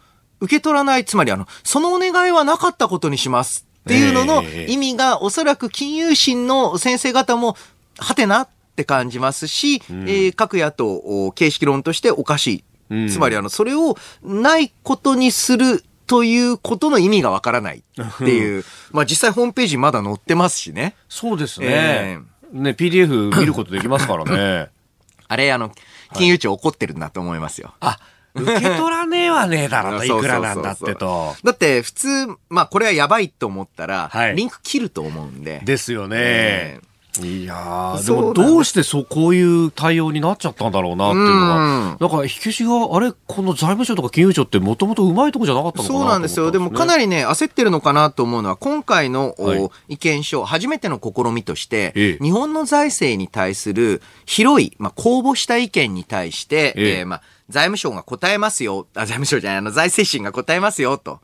[0.45, 7.57] 受け取らない、つまりあの、そのお願いはなかったことにしますっていうのの意味が、おそらく金融審の先生方も、
[7.99, 12.65] はてなって感じますし、うん、えー、各野党、形式論としておかしい。
[12.91, 20.95] うん、つまりあの、それをないことにするということの意味がわからないっていう、まあ実際ホームページまだ載ってますしね。
[21.09, 21.67] そうですね。
[21.71, 24.71] えー、ね、PDF 見ることできますからね。
[25.29, 25.71] あれ、あの、
[26.15, 27.75] 金融庁怒ってるんだと思いますよ。
[27.81, 27.99] あ、
[28.35, 31.35] 受け取らねえはねえだろと、いくらなんだってと。
[31.45, 32.09] だって普通、
[32.49, 35.61] まあこれはやばいと思ったら、はい、リンク切ると思うんで。
[35.65, 36.17] ですよね。
[36.19, 46.51] えーいやでもどうしてそうこういう対応になっちゃったんだろうなっていうのは、だから火消しがあれこの財務省とか金融庁ってもともとうまいとこじゃなかったのかなそうなんですよ。
[46.51, 49.55] でもかなりね焦ってるのかなと思うのは今回の、は
[49.89, 56.99] い、意見書初めての試みとして、ええ、日本の財政に対する広い、まあ、公募した意見に対して、ええ。
[57.01, 61.21] えー、まあ財務省が答えますよ、あ財務省じゃない、あの財政審が答えますよと。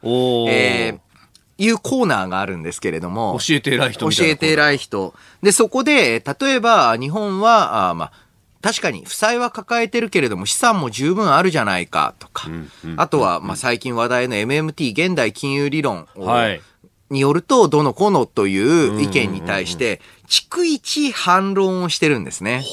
[0.49, 0.99] えー
[1.63, 3.39] いうコーナーがあるんですけれども。
[3.39, 5.13] 教えて偉い人教えて偉い人。
[5.43, 8.13] で、そこで、例えば、日本は、あまあ、
[8.63, 12.49] 確かに負債は抱えてるけれども資産も十分あるじゃないかとか、
[12.97, 16.61] あとは、まあ、最近話題の MMT 現代金融理論はい、
[17.11, 22.65] によると、どのこのという意見に対して、逐一反論をしてるんですね。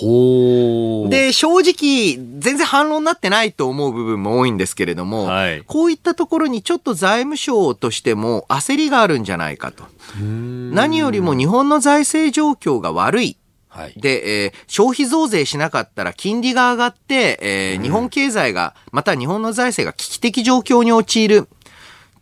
[1.10, 9.84] で、正直、全然反論になってないと思う部分も多いんですけれども、はい、こういったところにちょっと財務省としても焦りがあるんじゃないかと。
[10.22, 13.38] 何よりも日本の財政状況が悪い。
[13.70, 21.48] はい、で、えー、消費増税しなかったら金利が上がって、えー、日本経済が、また日本の財政が危機的状況に陥る。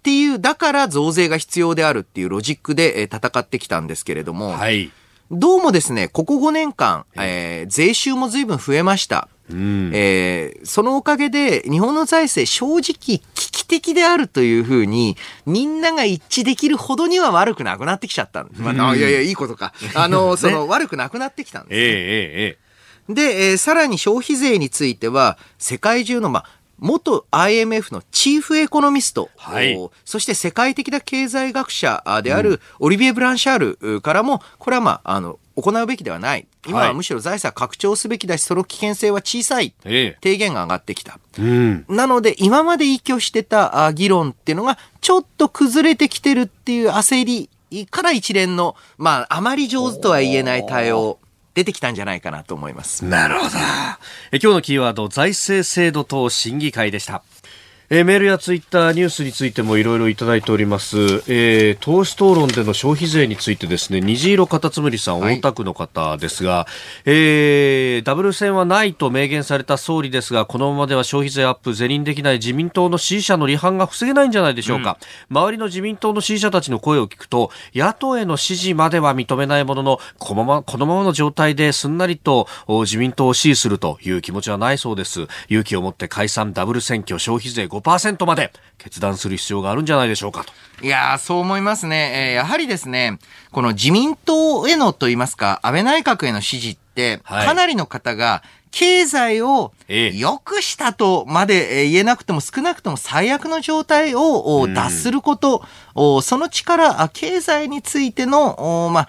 [0.05, 4.91] っていう、だから増税が必要であるっていうロジックで、え戦ってきたんですけれども、はい、
[5.31, 9.27] どうもですね、ここ5年間、えー、税収も随分増えました。
[9.49, 18.61] うん、えー、そのおかげで日本の財政正直危機的であるというふうにみんなが一致できるほどには悪くなくなってきちゃったんです。
[18.61, 19.73] まあ、いやいや、いいことか。
[19.95, 21.83] あの、その、悪くなくなってきたんです、ね。
[21.83, 36.47] えー、えー、で、えー、さらに消費税については世界中の、まあ、元 IMF のチーフエコノミスト、はい、そして世界的な経済学者であるオリビエ・ブランシャールからも、これはまあ、あの、行うべきではない。
[36.67, 39.73] 今はむしろ財産拡張すべきだし、その危険性は小さい。
[39.83, 41.17] 提言が上がってきた。
[41.39, 47.49] うん、なので、今まで依拠してた議論っていうのが、ちょっと崩れてきてるっていう焦り
[47.85, 51.19] から一連の、まあ、あまり上手とは言えない対応。
[51.55, 53.05] 出てきたんじゃないかなと思います。
[53.05, 53.49] なるほど。
[54.31, 57.23] え今日のキーワード、財政制度等審議会でした。
[57.89, 66.65] えー、メールやツイッターニュースについてもいろいろいただいております、えー、党首討論での消費税についてですね虹色カタツムリさん、大田区の方ですが、
[67.05, 74.97] えー、ダブル選はないと明言された総理ですがこのままでは消費税アップ是認できない自民党の支持者の離反が防げないんじゃないでしょうか、
[75.29, 85.27] うん、周りの自民党の支持者たちの声を聞くと野党への支持までは認めないもののこのままこのままの状態ですんなりと自民党を支持するという気持ちはないそうです。
[85.49, 90.53] 勇気を持って解散ダブル選挙消費税5%まで決断する必要があるんじゃないでしょうかと。
[90.85, 92.31] いやそう思いますね。
[92.31, 93.19] えー、やはりですね、
[93.51, 98.43] この自民党へのと言いますか、安倍内閣への支持って、かなりの方が、
[98.75, 105.63] 経済を良くしたとまで言えなくても少なくとも最悪の状態を脱すること、
[105.95, 109.07] うん、その力、経済についての、まあ、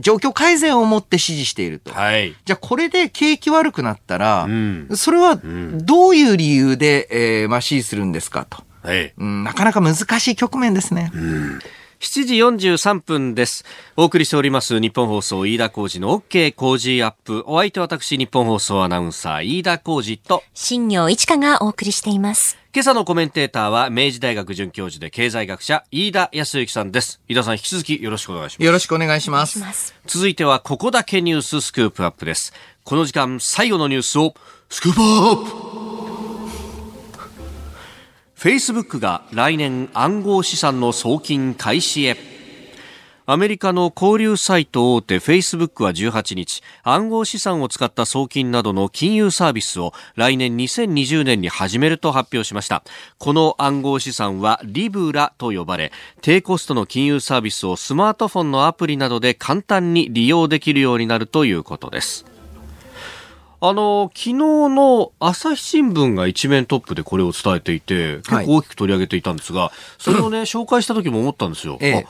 [0.00, 1.92] 状況改善をもって支持していると。
[1.92, 2.34] はい。
[2.44, 8.62] じゃあこれで景気悪くなったら、うん、それはどういう理由で、えー、まあ支持するんですかと。
[8.82, 9.44] はい、うん。
[9.44, 11.10] なかなか難しい局面ですね。
[11.14, 11.58] うん
[12.04, 13.64] 7時43分です。
[13.96, 17.44] お送りしております日本放送飯田浩二の OK 工事アップ。
[17.46, 22.58] お相手は私日本放送アナウンサー飯田浩二と新業一華がお送りしています。
[22.74, 27.22] 今朝のコメンテーターは明治大学准教授で経済学者飯田康之さんです。
[27.26, 28.66] 飯田さん引き続きよろしくお願いします。
[28.66, 29.94] よろしくお願いします。
[30.06, 32.52] 続いてはここだけニューススクープアップです。
[32.84, 34.34] この時間最後のニュースを
[34.68, 35.93] スクープアップ
[38.44, 42.14] フェイスブックが来年暗号資産の送金開始へ。
[43.24, 52.84] アメリカの交流サイト大手フェイスブックは18日暗号資産を使った送金などの金融サービスを来年2020年に始めると発表しました。
[53.16, 55.90] この暗号資産はリブラと呼ばれ
[56.20, 62.33] 低コストの金融サービスをスマートフォンのアプリなどで簡単に利用できるようになるということです。
[63.66, 71.78] あの、昨日の朝日新聞が一面トップでこれを伝えていて、結構大きく取り上げていたんですが、はい、それをね、 紹介した時も思ったんですよ。
[71.80, 72.06] ええ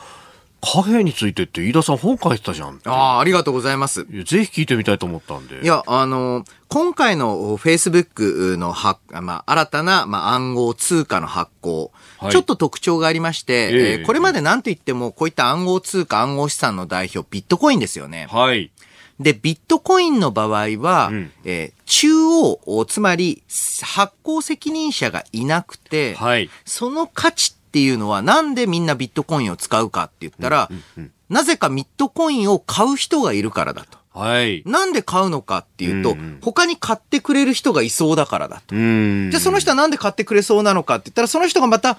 [0.61, 2.81] 貨幣についてって飯田さん本書いてたじゃん。
[2.85, 4.05] ああ、ありがとうございます。
[4.05, 5.61] ぜひ聞いてみたいと思ったんで。
[5.61, 18.27] いや、あの、今回のフェイスブックのは、まあ、新たな、まあ、暗号通貨の発行、はい、ちょっと特徴がありまして、ええー、これまで何と言っても、こういった暗号通貨、暗号資産の代表、ビットコインですよね。
[18.31, 18.71] はい。
[19.19, 23.43] で、ビットコインの場合は、うん、えー、中央、つまり
[23.81, 33.97] 発行責任者がいなくて、はい、その価値っていうのはなんでみんなビットコインを使うかって言ったら、うんうんうん、なぜかビットコインを買う人がいるからだと。
[34.17, 34.63] はい。
[34.65, 38.75] なんで買うのかっていうと、うんうん、他に買ってくれる人がいそうだからだと。
[38.75, 41.97] じゃあその人はなんで買ってくれそうなのかって言ったら、その人がまた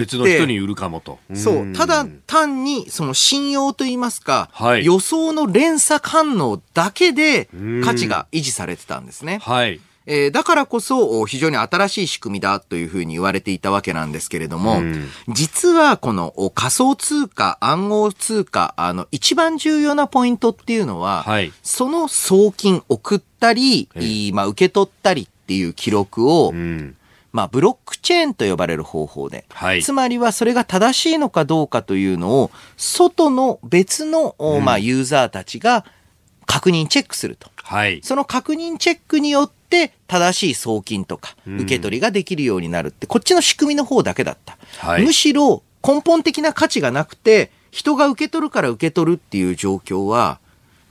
[0.00, 0.28] って言って。
[0.28, 1.18] 別の人に売るかもと。
[1.34, 1.72] そう。
[1.72, 7.48] ただ単に、その信用といいますか、はい、予想の連鎖反応だけで
[7.84, 9.38] 価値が維持されてたんですね。
[9.42, 9.80] はい。
[10.06, 14.82] えー、だからこそ非常に新しい仕組みだというふうに言われていたわけなんですけれども、
[15.28, 23.88] 実はこの仮想通貨、暗号通貨、あの、一番重要なポイントっていうのは、はい、その送金送ったり、
[24.34, 26.96] まあ、受け取ったりっていう記録を、うん
[27.32, 35.84] まあ、ブロックチェーンと呼ばれる方法で、はい、つまりはそれが正しいのかどうかというのを、外の別の、うん、まあ、ユーザーたちが
[36.46, 37.50] 確認チェックすると。
[37.56, 44.58] はい、その確認チェックによって、正しい送金とか、受け取りができるようになるって、こっちの仕組みの方だけだった。
[44.78, 50.38] はい、むしろ、根本的な価値がなくて、人が受け取るから受け取るっていう状況は、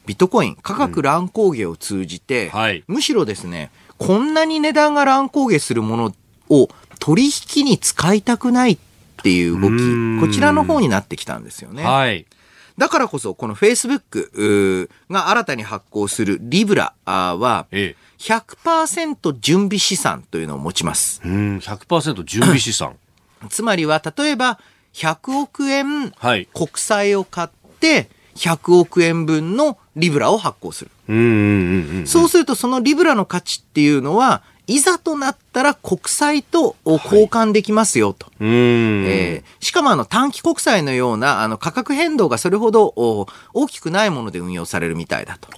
[0.07, 2.51] ビットコイン、価格乱高下を通じて、うん。
[2.51, 3.69] はい、むしろですね、
[3.99, 6.13] こんなに値段が乱高下するもの
[6.51, 8.77] を取引に使いたくないっ
[9.23, 11.83] ていう動き、こちらの方になってきたんですよね。
[11.83, 12.25] はい。
[12.77, 17.67] だからこそ、この Facebook が新たに発行するリブラは、
[18.19, 21.21] 100%準備資産というのを持ちます。
[21.23, 22.95] うん、100%準備資産。
[23.49, 24.59] つまりは、例えば、
[24.93, 27.49] 100億円国債を買っ
[27.79, 30.91] て、100億円分のリブラを発行する。
[32.07, 38.27] そうすると、そのリブラの価値っていうのは、いざとなったら国債と交換できますよと。
[38.27, 42.93] はい、えー、しかもあの短期国債のようなあの価格変動がそれほど
[43.53, 45.49] 大きくないもので運用されるみたいだと。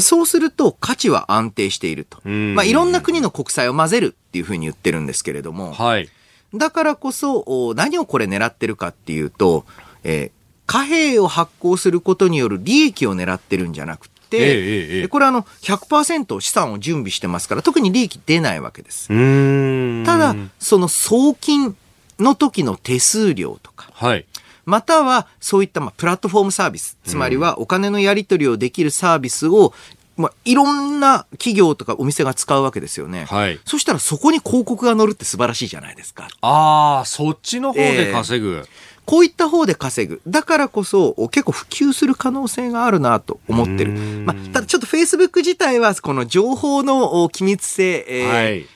[0.00, 2.20] そうすると価値は安定していると。
[2.28, 5.72] まあいろんな国の国債を混ぜるっていうふうに言ってるんですけれども。
[5.72, 6.08] はい、
[6.54, 9.64] だからこそ何をこれ狙ってるかっていうと、
[10.04, 10.30] えー、
[10.66, 19.08] 貨幣を発行することによる利益を狙ってるんじゃなくて、ええこれあの100%資産を準備してますから特に利益出ないわけです。
[19.08, 21.76] ただその送金
[22.18, 24.26] の時の手数料とか、はい、
[24.64, 29.72] またはそういったまあプラットフォームサービス、つまりはお金のやり取りをできるサービスを、
[30.16, 33.24] まあ、いろんな企業とかお店が使うわけですよね。
[33.24, 33.60] はい。
[33.64, 36.28] そしたらそこに広告が載るって素晴らしいじゃないですか。
[36.40, 38.66] ああ、そっちの方で稼ぐ。
[39.06, 40.20] こういった方で稼ぐ。
[40.26, 43.92] だからこそ結構普及する可能性があるなと思ってる。
[43.92, 48.66] まあ、ただちょっと Facebook 自体はこの情報の機密性、えーはい。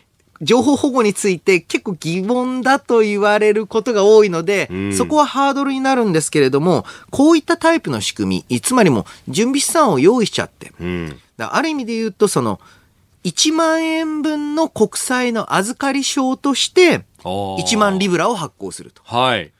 [0.40, 11.16] 情報保護について結構疑問だと言われることが多いので、うんそこはハードルになるんですけれども、こういったタイプの仕組み、つまりもう準備資産を用意しちゃって、うん。
[11.38, 12.60] ある意味で言うと、その、
[13.24, 19.02] 1万円分の国債の預かり証として、1 1万リブラを発行すると。
[19.04, 19.50] はい。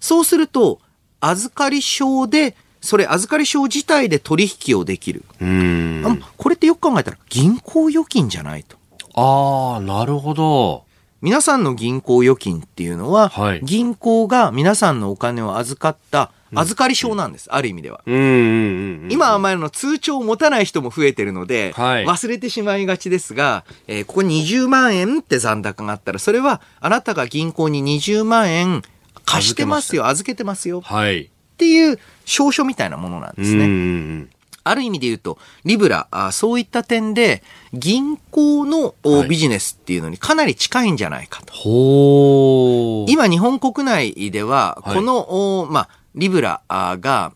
[0.00, 0.80] そうすると、
[1.20, 5.24] 預かり証で、それ預かり証自体で取引をできる。
[5.40, 6.02] うん。
[6.06, 8.76] あこれってよく考えたら銀行預金じゃないと。
[9.14, 10.84] ああ、なるほど。
[11.20, 18.00] 皆さんの銀行預金っていうのは、はい銀行が皆さんのお金を預かった預かり証なんです、ある意味では。
[18.06, 19.08] うんうんうんうん。
[19.10, 28.82] 今は前の通帳を持たない人も増えてるので、はい忘れてしまいがちですが、えーここに20万円って残高があったら、それはあなたが銀行に20万円
[29.28, 31.22] 貸してますよ、預けてますよはい。
[31.24, 34.26] っていう証書みたいなものなんですね。
[34.64, 38.94] ある意味で言うと、リブラ、あそういった点で、銀行の
[39.26, 41.52] ビジネスっていうのにかなり近いんじゃないかと。
[41.54, 43.10] ほー。
[43.10, 47.32] 今、日本国内では、はいこの、おまあ、リブラあが、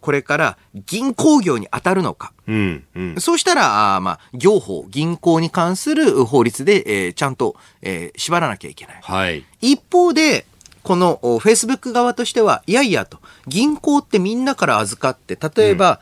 [0.00, 2.32] これから銀行業に当たるのか。
[2.48, 3.20] うんうん。
[3.20, 8.98] そうしたら、あまあ、業法、銀行に関する法律で、えーちゃんと、えー縛らなきゃいけない。
[9.00, 9.44] はい。
[9.60, 10.46] 一方で、
[10.82, 16.00] このお Facebook 側としては、いやいやと、銀行ってみんなから預かって、例えば、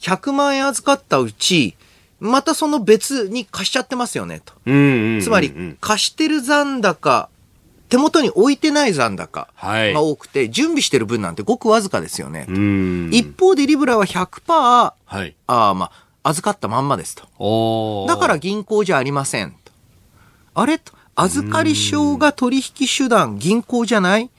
[0.00, 1.76] 100万円預かったうち、
[2.18, 4.54] またその別に貸しちゃってますよね、と。
[4.64, 7.28] つまり、貸してる残高、
[7.88, 12.46] 手元に置いてない残高はいが多くて、準備してる分なんてごくわずかですよね。
[12.48, 13.10] うん。
[13.12, 15.36] 一方でリブラは100%、あはい。
[15.46, 15.90] あま
[16.22, 18.06] あ、預かったまんまですと。
[18.08, 19.72] だから銀行じゃありませんと。
[20.54, 24.30] あれと、預かり証が取引手段、銀行じゃない？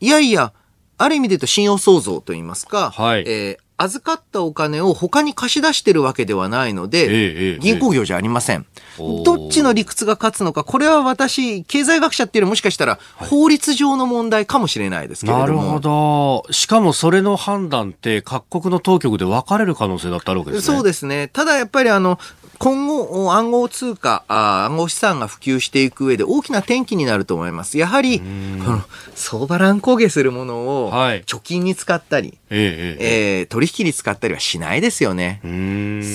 [0.00, 0.52] いやいや、
[0.96, 8.66] ある意味で言うと信用創造と言いますか、はいえー預かったお金を他に貸し出してるわけではないので、ええええ銀行業じゃありません。
[8.98, 15.46] おーどっちの理屈が勝つのか、これは私、経済学者っていうよりもしかしたら法律上の問題かもしれないですけれども。
[15.46, 16.52] なるほど。
[16.52, 20.76] しかもそれの判断って各国の当局で分かれる可能性だってあるわけですね。
[20.76, 21.28] そうですね。
[21.28, 22.18] ただやっぱりあの、
[22.58, 27.78] 今後、暗号通貨あ、暗号資産が普及していく上で大きな転機になると思います。
[27.78, 28.82] やはり、この
[29.14, 33.38] 相場乱高下するものをはい貯金に使ったり、ええええ。
[33.40, 35.40] えー取引に使ったりはしないですよね。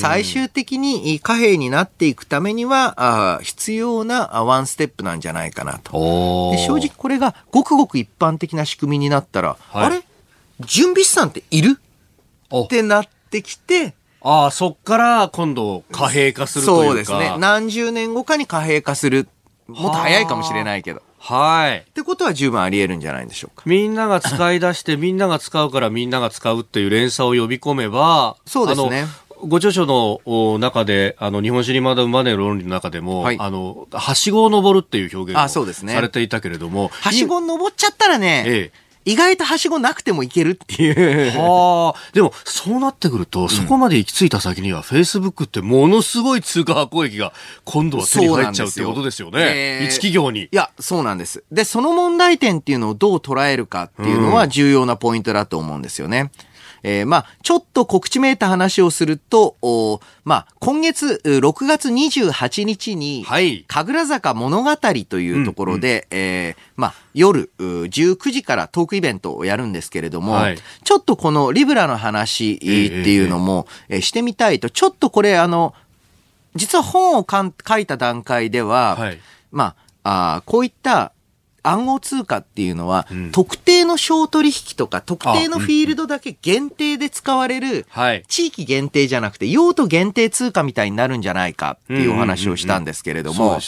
[0.01, 2.93] 最終的に貨幣になっていくためには、
[3.37, 5.93] あ必要なあワンステップなんじゃないかなと。
[6.57, 10.03] 正直これがごくごく一般的な仕組みになったら、はいあれ？
[10.59, 11.79] 準備資産っている？
[12.49, 13.93] おってなってきて、
[14.23, 16.85] ああ、そっから今度貨幣化するというか。
[16.87, 17.35] そうですね。
[17.39, 19.27] 何十年後かに貨幣化する。
[19.67, 20.99] もっと早いかもしれないけど。
[20.99, 21.85] っはい。
[21.93, 23.63] てことは十分あり得るんじゃないでしょうか。
[23.65, 41.37] みんなが使い出して、みんなが使うからみんなが使うっていう連鎖を呼び込めば、そうですねあのご著書のお中で、あの、日本史に学ぶマネーの論理の中でも、はいあの、はしごを登るっていう表現あそうですねをされていたけれども、はしご登っちゃったらね、ええ意外とはしごなくてもいけるっていう。
[41.37, 42.11] はあ。
[42.13, 47.33] でも、そうなってくると、そこまで行き着いた先には、フェイスブックってものすごい通貨発行益が
[47.65, 49.41] 今度は手に入っちゃうってことですよね。
[49.41, 50.49] えー一企業にい。
[50.51, 51.43] や、そうなんです。
[51.51, 56.31] で、その問題点っていうのをどう捉えるかっていうのは重要なポイントだと思うんですよね。
[56.83, 63.63] えーまあ、ちょっと告知めいた話をすると、おまあ、今月、う6月28日に、はい。
[63.67, 64.75] 神楽坂物語
[65.07, 70.57] というところで、えーまあ、夜、う19時からトークイベントをやるんですけれども、はい。
[70.83, 75.73] ちょっとこのリブラの話えーっていうのも、えーしてみたいと、ちょっとこれあの、
[76.55, 79.19] 実は本をかん書いた段階では、はい。
[79.51, 81.13] まあ、あーこういった
[81.63, 88.23] 暗号通貨っていうのは、ん特定の小取引とか、特定のフィールドだけ限定で使われる、はい。
[88.27, 93.59] 地域限定じゃなくて、用途限定通貨みたいになるんじゃないかっていうお話をしたんですけれども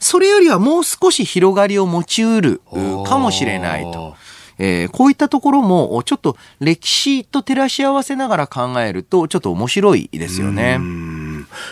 [0.00, 4.16] それよりはもう少し広がりを持ちうるうかもしれないと。
[4.58, 10.78] えーこういったところも、ちょっと歴史と照らし合わせながら考えると、ちょっと面白いですよね。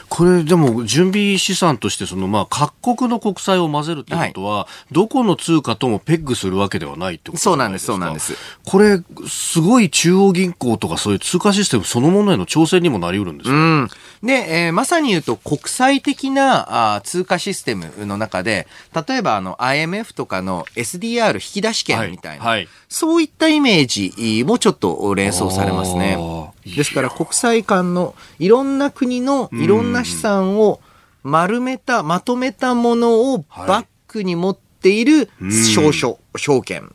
[0.07, 8.35] うんこれでも準備資産としてそのまあ各国の国債を混ぜるってことは、はい、どこの通貨ともペッグするわけではないってことそうなんです、そうなんです。
[8.67, 13.89] これ、すごい中央銀行とかそういう通貨システムそのものへの挑戦にもなりうるんですか、うん、
[14.23, 18.67] で、えー、まさに言うと国際的なあ通貨システムの中で、
[19.09, 26.19] 例えばあの IMF とかの SDR 引き出し権みたいな、はいはい、そういったイメージもちょっと連想されますね。
[26.67, 30.81] ですから国際間のいろんな国のいろんな資産を
[31.23, 36.93] 丸めた、まとめたものをバックに持っている証書、証券。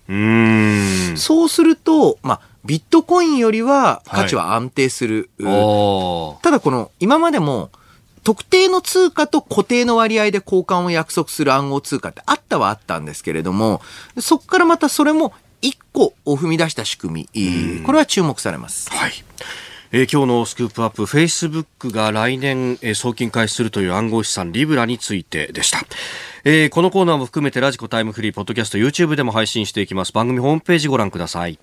[1.18, 5.32] そうすると、まあ、ビットコインよりは価値は安定する。
[5.40, 7.72] はい、ただこの、今までも、
[8.24, 13.82] 特定の通貨と固定の割合で交換を約束する暗号通貨ってあったはあったんですけれども、
[14.20, 18.90] そこからまたそれも一個を踏み出した仕組み、これは注目されます。
[18.92, 19.12] はい。
[19.92, 25.86] えー、今日のスクープアップ、フェイスブックが来年、えー、送金開始するという暗号資産リブラについてでした。
[26.44, 30.12] えー、このコーナーも含めてラジコタイムフリー、ポッドキャスト、YouTube でも配信していきます。
[30.12, 31.58] 番組ホームページご覧ください。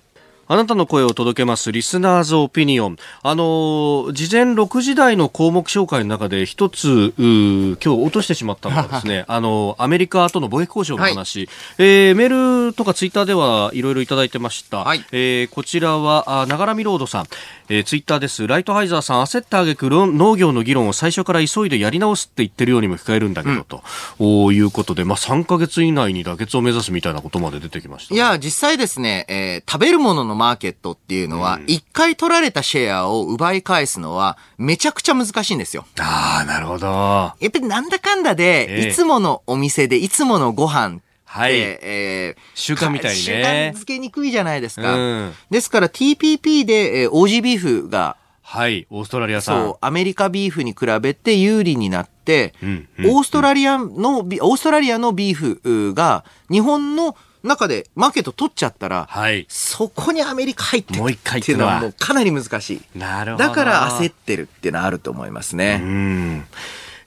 [0.47, 2.97] あなたの声を届けますリスナーズオピニオン。
[3.23, 14.83] あの、事前6時台の項目紹介の中で一つ、今日落としてしまったのがですね、 あの、アメリカとの貿易交渉の話、はい、えー、メールとかツイッターではいろいろいただいてました。
[14.83, 17.25] はい、えー、こちらは、ながらみロードさん。
[17.67, 18.47] えー、ツイッターです。
[18.47, 35.85] ライトハイザーさん、焦った挙句農業の議論を最初から急いでやり直すって言ってるようにも聞こえるんだけど、うん、ということで、まあ、3か月以内に妥結を目指すみたいなことまで出てきました、ね、いや、実際ですね、えー、食べるもののマーケットっていうのは、一、うん、回取られたシェアを奪い返すのは、めちゃくちゃ難しいんですよ。
[35.99, 36.87] ああ、なるほど。
[36.87, 40.99] やっぱりなんだかんだで、いつものお店で、いつものご飯
[41.35, 41.59] はい。
[41.59, 43.73] えー、習慣みたいにね。
[43.73, 44.95] 習慣づけにくいじゃないですか。
[44.95, 49.65] うん、ですから TPP で、えー、オージービーフが、はい、オーストラリア産。
[49.65, 62.81] そう、アメリカビーフに比べて有利になって、うんうん、オーストラリアの、オーストラリアのビーフが、日本の中でマーケット取っちゃったら、はい、そこにアメリカ入ってもう一回っていうのはもうかなり難しい。
[62.97, 63.43] なるほど。
[63.43, 65.79] だから焦ってるっていうのはあると思いますね。
[65.81, 66.45] うん。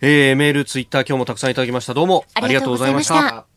[0.00, 1.94] えー、メール、ツイッター今日もたくさんいただきました。
[1.94, 3.47] どうもありがとうございました。